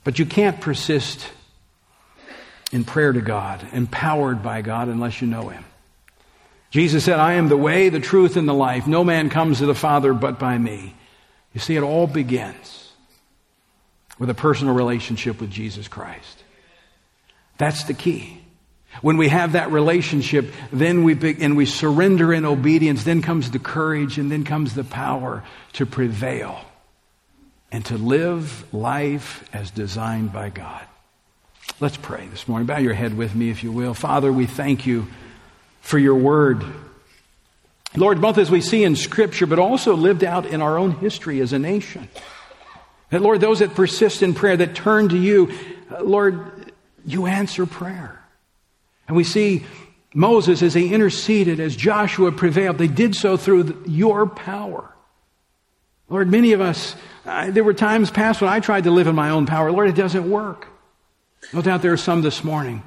But 0.05 0.19
you 0.19 0.27
can't 0.27 0.61
persist 0.61 1.29
in 2.73 2.85
prayer 2.85 3.13
to 3.13 3.21
God, 3.21 3.65
empowered 3.73 4.43
by 4.43 4.63
God, 4.63 4.89
unless 4.89 5.21
you 5.21 5.29
know 5.29 5.49
Him. 5.49 5.65
Jesus 6.71 7.05
said, 7.05 7.19
I 7.19 7.35
am 7.35 7.49
the 7.49 7.57
way, 7.57 7.91
the 7.91 8.01
truth, 8.01 8.37
and 8.37 8.49
the 8.49 8.55
life. 8.55 8.87
No 8.87 9.05
man 9.05 9.29
comes 9.29 9.59
to 9.59 9.67
the 9.67 9.75
Father 9.75 10.15
but 10.15 10.39
by 10.39 10.57
me. 10.57 10.95
You 11.53 11.61
see, 11.61 11.77
it 11.77 11.83
all 11.83 12.07
begins 12.07 12.91
with 14.19 14.31
a 14.31 14.35
personal 14.35 14.75
relationship 14.75 15.41
with 15.41 15.51
Jesus 15.51 15.87
Christ. 15.87 16.43
That's 17.59 17.85
the 17.85 17.95
key. 17.95 18.42
When 19.01 19.17
we 19.17 19.29
have 19.29 19.53
that 19.53 19.73
relationship, 19.73 20.53
then 20.71 21.03
we 21.03 21.15
be, 21.15 21.37
and 21.41 21.57
we 21.57 21.67
surrender 21.67 22.33
in 22.33 22.45
obedience, 22.45 23.05
then 23.05 23.23
comes 23.23 23.51
the 23.51 23.59
courage 23.59 24.19
and 24.19 24.31
then 24.31 24.45
comes 24.45 24.75
the 24.75 24.85
power 24.85 25.43
to 25.75 25.87
prevail 25.87 26.61
and 27.73 27.85
to 27.87 27.97
live 27.97 28.73
life 28.73 29.49
as 29.53 29.71
designed 29.71 30.33
by 30.33 30.51
God. 30.51 30.85
Let's 31.81 31.97
pray 31.97 32.27
this 32.27 32.47
morning. 32.47 32.67
Bow 32.67 32.79
your 32.79 32.93
head 32.93 33.17
with 33.17 33.35
me, 33.35 33.51
if 33.51 33.65
you 33.65 33.73
will. 33.73 33.95
Father, 33.95 34.33
we 34.33 34.47
thank 34.47 34.87
you 34.87 35.07
for 35.81 35.99
your 35.99 36.15
word. 36.15 36.63
Lord, 37.97 38.21
both 38.21 38.39
as 38.39 38.51
we 38.51 38.61
see 38.61 38.85
in 38.85 38.95
Scripture, 38.95 39.47
but 39.47 39.59
also 39.59 39.95
lived 39.95 40.23
out 40.23 40.47
in 40.47 40.63
our 40.63 40.79
own 40.79 40.93
history 40.93 41.41
as 41.41 41.53
a 41.53 41.59
nation. 41.59 42.09
That, 43.11 43.21
Lord, 43.21 43.41
those 43.41 43.59
that 43.59 43.75
persist 43.75 44.23
in 44.23 44.35
prayer, 44.35 44.57
that 44.57 44.75
turn 44.75 45.09
to 45.11 45.19
you, 45.19 45.53
uh, 45.91 46.03
Lord, 46.03 46.73
you 47.05 47.27
answer 47.27 47.67
prayer. 47.67 48.22
And 49.09 49.17
we 49.17 49.25
see 49.25 49.65
Moses 50.15 50.63
as 50.63 50.75
he 50.75 50.93
interceded, 50.93 51.61
as 51.61 51.75
Joshua 51.75 52.33
prevailed, 52.33 52.79
they 52.79 52.89
did 52.89 53.15
so 53.15 53.37
through 53.37 53.83
your 53.87 54.27
power. 54.27 54.95
Lord, 56.09 56.31
many 56.31 56.53
of 56.53 56.61
us, 56.61 56.95
there 57.25 57.65
were 57.65 57.75
times 57.75 58.11
past 58.11 58.41
when 58.41 58.51
I 58.51 58.61
tried 58.61 58.85
to 58.85 58.91
live 58.91 59.07
in 59.07 59.15
my 59.15 59.31
own 59.31 59.47
power. 59.47 59.73
Lord, 59.73 59.89
it 59.89 59.97
doesn't 59.97 60.29
work. 60.29 60.69
No 61.53 61.63
doubt 61.63 61.83
there 61.83 61.93
are 61.93 61.97
some 61.97 62.23
this 62.23 62.45
morning 62.45 62.83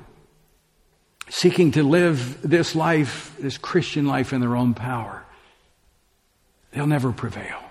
seeking 1.29 1.71
to 1.71 1.81
live 1.81 2.41
this 2.43 2.75
life, 2.75 3.35
this 3.39 3.57
Christian 3.57 4.05
life 4.05 4.31
in 4.31 4.41
their 4.41 4.55
own 4.55 4.75
power. 4.75 5.25
They'll 6.71 6.85
never 6.85 7.11
prevail. 7.11 7.64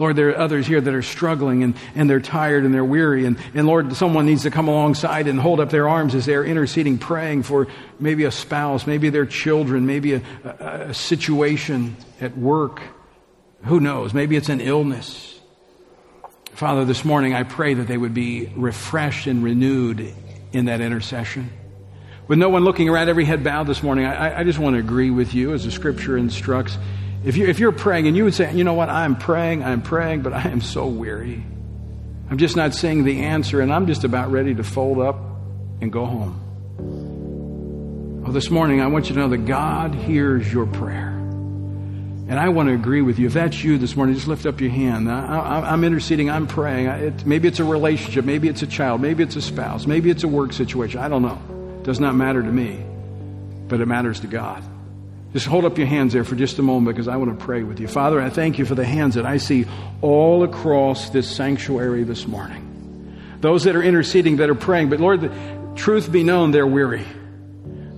Lord, 0.00 0.16
there 0.16 0.30
are 0.30 0.38
others 0.38 0.66
here 0.66 0.80
that 0.80 0.94
are 0.94 1.02
struggling 1.02 1.62
and, 1.62 1.74
and 1.94 2.08
they're 2.08 2.20
tired 2.20 2.64
and 2.64 2.72
they're 2.72 2.82
weary. 2.82 3.26
And, 3.26 3.36
and 3.52 3.66
Lord, 3.66 3.94
someone 3.94 4.24
needs 4.24 4.44
to 4.44 4.50
come 4.50 4.66
alongside 4.66 5.28
and 5.28 5.38
hold 5.38 5.60
up 5.60 5.68
their 5.68 5.90
arms 5.90 6.14
as 6.14 6.24
they're 6.24 6.42
interceding, 6.42 6.96
praying 6.96 7.42
for 7.42 7.66
maybe 7.98 8.24
a 8.24 8.30
spouse, 8.30 8.86
maybe 8.86 9.10
their 9.10 9.26
children, 9.26 9.84
maybe 9.84 10.14
a, 10.14 10.22
a, 10.42 10.64
a 10.88 10.94
situation 10.94 11.98
at 12.18 12.34
work. 12.34 12.80
Who 13.64 13.78
knows? 13.78 14.14
Maybe 14.14 14.36
it's 14.36 14.48
an 14.48 14.62
illness. 14.62 15.38
Father, 16.54 16.86
this 16.86 17.04
morning 17.04 17.34
I 17.34 17.42
pray 17.42 17.74
that 17.74 17.86
they 17.86 17.98
would 17.98 18.14
be 18.14 18.50
refreshed 18.56 19.26
and 19.26 19.44
renewed 19.44 20.14
in 20.52 20.64
that 20.64 20.80
intercession. 20.80 21.50
With 22.26 22.38
no 22.38 22.48
one 22.48 22.64
looking 22.64 22.88
around, 22.88 23.10
every 23.10 23.26
head 23.26 23.44
bowed 23.44 23.66
this 23.66 23.82
morning, 23.82 24.06
I, 24.06 24.38
I 24.38 24.44
just 24.44 24.58
want 24.58 24.76
to 24.76 24.80
agree 24.80 25.10
with 25.10 25.34
you 25.34 25.52
as 25.52 25.66
the 25.66 25.70
scripture 25.70 26.16
instructs. 26.16 26.78
If, 27.22 27.36
you, 27.36 27.46
if 27.46 27.58
you're 27.58 27.72
praying 27.72 28.06
and 28.06 28.16
you 28.16 28.24
would 28.24 28.34
say, 28.34 28.54
you 28.54 28.64
know 28.64 28.72
what, 28.72 28.88
I'm 28.88 29.16
praying, 29.16 29.62
I'm 29.62 29.82
praying, 29.82 30.22
but 30.22 30.32
I 30.32 30.48
am 30.48 30.62
so 30.62 30.86
weary. 30.86 31.44
I'm 32.30 32.38
just 32.38 32.56
not 32.56 32.74
seeing 32.74 33.04
the 33.04 33.24
answer, 33.24 33.60
and 33.60 33.72
I'm 33.72 33.86
just 33.86 34.04
about 34.04 34.30
ready 34.30 34.54
to 34.54 34.64
fold 34.64 35.00
up 35.00 35.16
and 35.80 35.92
go 35.92 36.06
home. 36.06 36.40
Well, 38.22 38.32
this 38.32 38.50
morning, 38.50 38.80
I 38.80 38.86
want 38.86 39.08
you 39.08 39.14
to 39.16 39.20
know 39.20 39.28
that 39.28 39.44
God 39.46 39.94
hears 39.94 40.50
your 40.50 40.64
prayer. 40.66 41.08
And 41.08 42.38
I 42.38 42.48
want 42.50 42.68
to 42.68 42.74
agree 42.74 43.02
with 43.02 43.18
you. 43.18 43.26
If 43.26 43.32
that's 43.32 43.64
you 43.64 43.76
this 43.76 43.96
morning, 43.96 44.14
just 44.14 44.28
lift 44.28 44.46
up 44.46 44.60
your 44.60 44.70
hand. 44.70 45.10
I, 45.10 45.72
am 45.72 45.82
interceding. 45.82 46.30
I'm 46.30 46.46
praying. 46.46 46.86
It, 46.86 47.26
maybe 47.26 47.48
it's 47.48 47.58
a 47.58 47.64
relationship. 47.64 48.24
Maybe 48.24 48.48
it's 48.48 48.62
a 48.62 48.68
child. 48.68 49.00
Maybe 49.00 49.24
it's 49.24 49.34
a 49.34 49.42
spouse. 49.42 49.84
Maybe 49.84 50.10
it's 50.10 50.22
a 50.22 50.28
work 50.28 50.52
situation. 50.52 51.00
I 51.00 51.08
don't 51.08 51.22
know. 51.22 51.42
It 51.80 51.84
does 51.84 51.98
not 51.98 52.14
matter 52.14 52.40
to 52.40 52.52
me, 52.52 52.80
but 53.66 53.80
it 53.80 53.86
matters 53.86 54.20
to 54.20 54.28
God. 54.28 54.62
Just 55.32 55.46
hold 55.46 55.64
up 55.64 55.78
your 55.78 55.86
hands 55.86 56.12
there 56.12 56.24
for 56.24 56.34
just 56.34 56.58
a 56.58 56.62
moment 56.62 56.96
because 56.96 57.06
I 57.06 57.16
want 57.16 57.38
to 57.38 57.44
pray 57.44 57.62
with 57.62 57.78
you. 57.78 57.86
Father, 57.86 58.20
I 58.20 58.30
thank 58.30 58.58
you 58.58 58.64
for 58.64 58.74
the 58.74 58.84
hands 58.84 59.14
that 59.14 59.24
I 59.24 59.36
see 59.36 59.66
all 60.00 60.42
across 60.42 61.10
this 61.10 61.30
sanctuary 61.30 62.02
this 62.02 62.26
morning. 62.26 62.66
Those 63.40 63.64
that 63.64 63.76
are 63.76 63.82
interceding, 63.82 64.38
that 64.38 64.50
are 64.50 64.56
praying. 64.56 64.90
But 64.90 64.98
Lord, 64.98 65.30
truth 65.76 66.10
be 66.10 66.24
known, 66.24 66.50
they're 66.50 66.66
weary. 66.66 67.04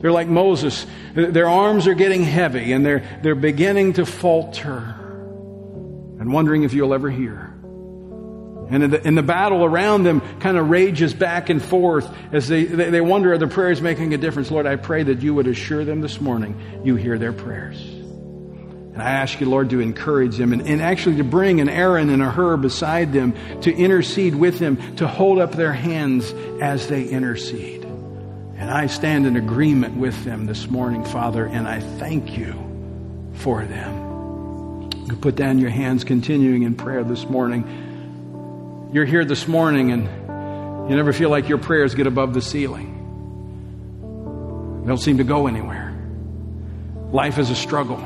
They're 0.02 0.12
like 0.12 0.28
Moses. 0.28 0.84
Their 1.14 1.48
arms 1.48 1.86
are 1.86 1.94
getting 1.94 2.22
heavy 2.22 2.72
and 2.72 2.84
they're, 2.84 3.20
they're 3.22 3.34
beginning 3.34 3.94
to 3.94 4.04
falter 4.04 4.98
and 6.18 6.32
wondering 6.32 6.64
if 6.64 6.74
you'll 6.74 6.92
ever 6.92 7.08
hear. 7.08 7.51
And, 8.72 8.90
the, 8.90 9.06
and 9.06 9.18
the, 9.18 9.22
battle 9.22 9.62
around 9.66 10.04
them 10.04 10.22
kind 10.40 10.56
of 10.56 10.70
rages 10.70 11.12
back 11.12 11.50
and 11.50 11.62
forth 11.62 12.10
as 12.32 12.48
they, 12.48 12.64
they, 12.64 12.88
they 12.88 13.00
wonder, 13.02 13.34
are 13.34 13.38
the 13.38 13.46
prayers 13.46 13.82
making 13.82 14.14
a 14.14 14.16
difference? 14.16 14.50
Lord, 14.50 14.66
I 14.66 14.76
pray 14.76 15.02
that 15.02 15.20
you 15.20 15.34
would 15.34 15.46
assure 15.46 15.84
them 15.84 16.00
this 16.00 16.22
morning 16.22 16.58
you 16.82 16.96
hear 16.96 17.18
their 17.18 17.34
prayers. 17.34 17.78
And 17.82 19.02
I 19.02 19.10
ask 19.10 19.38
you, 19.40 19.48
Lord, 19.48 19.68
to 19.70 19.80
encourage 19.80 20.38
them 20.38 20.54
and, 20.54 20.62
and 20.66 20.80
actually 20.80 21.16
to 21.16 21.24
bring 21.24 21.60
an 21.60 21.68
Aaron 21.68 22.08
and 22.08 22.22
a 22.22 22.30
Hur 22.30 22.56
beside 22.56 23.12
them 23.12 23.34
to 23.60 23.70
intercede 23.74 24.34
with 24.34 24.58
them, 24.58 24.96
to 24.96 25.06
hold 25.06 25.38
up 25.38 25.52
their 25.52 25.74
hands 25.74 26.32
as 26.62 26.88
they 26.88 27.04
intercede. 27.04 27.84
And 27.84 28.70
I 28.70 28.86
stand 28.86 29.26
in 29.26 29.36
agreement 29.36 29.98
with 29.98 30.24
them 30.24 30.46
this 30.46 30.70
morning, 30.70 31.04
Father, 31.04 31.44
and 31.44 31.68
I 31.68 31.80
thank 31.80 32.38
you 32.38 32.54
for 33.34 33.66
them. 33.66 34.90
You 35.08 35.16
put 35.20 35.36
down 35.36 35.58
your 35.58 35.70
hands, 35.70 36.04
continuing 36.04 36.62
in 36.62 36.74
prayer 36.74 37.04
this 37.04 37.28
morning 37.28 37.90
you're 38.92 39.06
here 39.06 39.24
this 39.24 39.48
morning 39.48 39.90
and 39.90 40.04
you 40.90 40.96
never 40.96 41.14
feel 41.14 41.30
like 41.30 41.48
your 41.48 41.56
prayers 41.56 41.94
get 41.94 42.06
above 42.06 42.34
the 42.34 42.42
ceiling. 42.42 42.90
They 44.82 44.88
don't 44.88 44.98
seem 44.98 45.16
to 45.16 45.24
go 45.24 45.46
anywhere. 45.46 45.96
Life 47.10 47.38
is 47.38 47.48
a 47.48 47.54
struggle. 47.54 48.00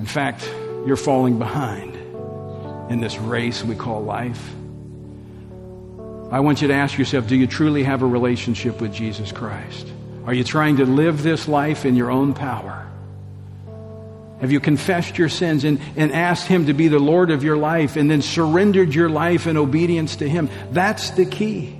In 0.00 0.06
fact, 0.06 0.48
you're 0.86 0.96
falling 0.96 1.38
behind 1.38 1.94
in 2.90 3.00
this 3.00 3.16
race 3.18 3.62
we 3.62 3.76
call 3.76 4.02
life. 4.02 4.50
I 6.32 6.40
want 6.40 6.60
you 6.60 6.68
to 6.68 6.74
ask 6.74 6.98
yourself 6.98 7.28
do 7.28 7.36
you 7.36 7.46
truly 7.46 7.84
have 7.84 8.02
a 8.02 8.06
relationship 8.06 8.80
with 8.80 8.92
Jesus 8.92 9.30
Christ? 9.30 9.86
Are 10.26 10.34
you 10.34 10.42
trying 10.42 10.78
to 10.78 10.84
live 10.84 11.22
this 11.22 11.46
life 11.46 11.84
in 11.84 11.94
your 11.94 12.10
own 12.10 12.34
power? 12.34 12.87
Have 14.40 14.52
you 14.52 14.60
confessed 14.60 15.18
your 15.18 15.28
sins 15.28 15.64
and, 15.64 15.80
and 15.96 16.12
asked 16.12 16.46
Him 16.46 16.66
to 16.66 16.72
be 16.72 16.88
the 16.88 17.00
Lord 17.00 17.30
of 17.30 17.42
your 17.42 17.56
life 17.56 17.96
and 17.96 18.10
then 18.10 18.22
surrendered 18.22 18.94
your 18.94 19.08
life 19.08 19.46
in 19.46 19.56
obedience 19.56 20.16
to 20.16 20.28
Him? 20.28 20.48
That's 20.70 21.10
the 21.10 21.26
key. 21.26 21.76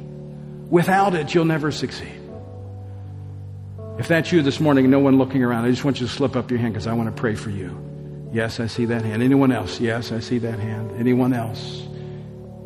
Without 0.69 1.15
it, 1.15 1.35
you'll 1.35 1.45
never 1.45 1.71
succeed. 1.71 2.21
If 3.99 4.09
that's 4.09 4.31
you 4.33 4.43
this 4.43 4.61
morning 4.61 4.85
and 4.85 4.93
no 4.93 4.99
one 4.99 5.19
looking 5.19 5.43
around, 5.43 5.65
I 5.65 5.71
just 5.71 5.85
want 5.85 6.01
you 6.01 6.07
to 6.07 6.13
slip 6.13 6.37
up 6.37 6.51
your 6.51 6.59
hand 6.61 6.75
because 6.75 6.87
I 6.87 6.93
want 6.93 7.15
to 7.15 7.21
pray 7.21 7.35
for 7.35 7.51
you. 7.51 7.77
Yes, 8.33 8.61
I 8.61 8.67
see 8.67 8.85
that 8.87 9.03
hand. 9.03 9.23
Anyone 9.23 9.53
else? 9.53 9.81
Yes, 9.81 10.13
I 10.13 10.21
see 10.21 10.39
that 10.39 10.59
hand. 10.59 10.93
Anyone 10.99 11.33
else? 11.33 11.87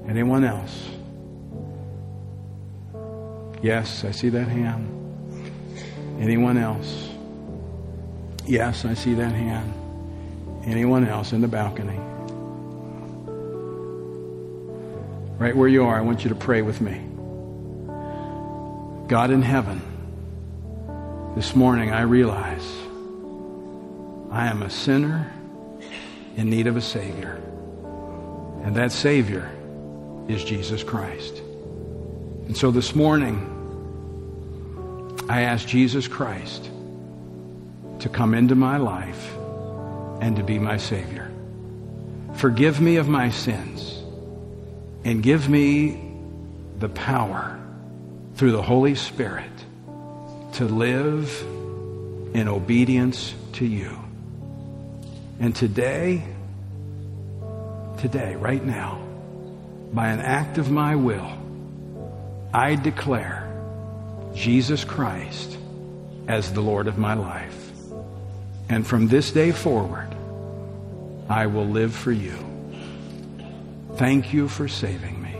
Anyone 0.08 0.44
else? 0.44 0.88
Yes, 3.62 4.04
I 4.04 4.10
see 4.10 4.28
that 4.30 4.48
hand. 4.48 4.88
Anyone 6.18 6.58
else? 6.58 7.08
Yes, 8.46 8.84
I 8.84 8.94
see 8.94 9.14
that 9.14 9.32
hand. 9.32 9.72
Anyone 10.64 11.06
else 11.08 11.32
in 11.32 11.40
the 11.40 11.48
balcony? 11.48 11.98
Right 15.38 15.56
where 15.56 15.68
you 15.68 15.84
are, 15.84 15.96
I 15.96 16.02
want 16.02 16.22
you 16.22 16.28
to 16.28 16.36
pray 16.36 16.62
with 16.62 16.80
me. 16.80 17.00
God 19.08 19.32
in 19.32 19.42
heaven, 19.42 19.82
this 21.34 21.56
morning 21.56 21.90
I 21.90 22.02
realize 22.02 22.64
I 24.30 24.46
am 24.46 24.62
a 24.62 24.70
sinner 24.70 25.32
in 26.36 26.48
need 26.48 26.68
of 26.68 26.76
a 26.76 26.80
Savior. 26.80 27.40
And 28.62 28.76
that 28.76 28.92
Savior 28.92 29.50
is 30.28 30.44
Jesus 30.44 30.84
Christ. 30.84 31.38
And 32.46 32.56
so 32.56 32.70
this 32.70 32.94
morning, 32.94 33.48
I 35.28 35.42
ask 35.42 35.66
Jesus 35.66 36.06
Christ 36.06 36.70
to 37.98 38.08
come 38.08 38.32
into 38.34 38.54
my 38.54 38.76
life 38.76 39.34
and 40.22 40.36
to 40.36 40.44
be 40.44 40.56
my 40.56 40.76
Savior. 40.76 41.28
Forgive 42.34 42.80
me 42.80 42.96
of 42.96 43.08
my 43.08 43.30
sins 43.30 44.00
and 45.04 45.20
give 45.20 45.48
me 45.48 46.00
the 46.78 46.88
power 46.88 47.58
through 48.36 48.52
the 48.52 48.62
Holy 48.62 48.94
Spirit 48.94 49.50
to 50.52 50.64
live 50.64 51.28
in 52.34 52.46
obedience 52.46 53.34
to 53.54 53.66
you. 53.66 53.98
And 55.40 55.56
today, 55.56 56.22
today, 57.98 58.36
right 58.36 58.64
now, 58.64 59.02
by 59.92 60.06
an 60.06 60.20
act 60.20 60.56
of 60.56 60.70
my 60.70 60.94
will, 60.94 61.32
I 62.54 62.76
declare 62.76 63.52
Jesus 64.36 64.84
Christ 64.84 65.58
as 66.28 66.52
the 66.52 66.60
Lord 66.60 66.86
of 66.86 66.96
my 66.96 67.14
life. 67.14 67.58
And 68.68 68.86
from 68.86 69.08
this 69.08 69.32
day 69.32 69.50
forward, 69.50 70.11
I 71.28 71.46
will 71.46 71.66
live 71.66 71.94
for 71.94 72.12
you. 72.12 72.36
Thank 73.96 74.32
you 74.32 74.48
for 74.48 74.68
saving 74.68 75.22
me. 75.22 75.34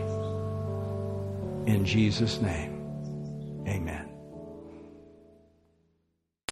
In 1.71 1.85
Jesus' 1.85 2.41
name, 2.41 3.63
amen. 3.67 4.02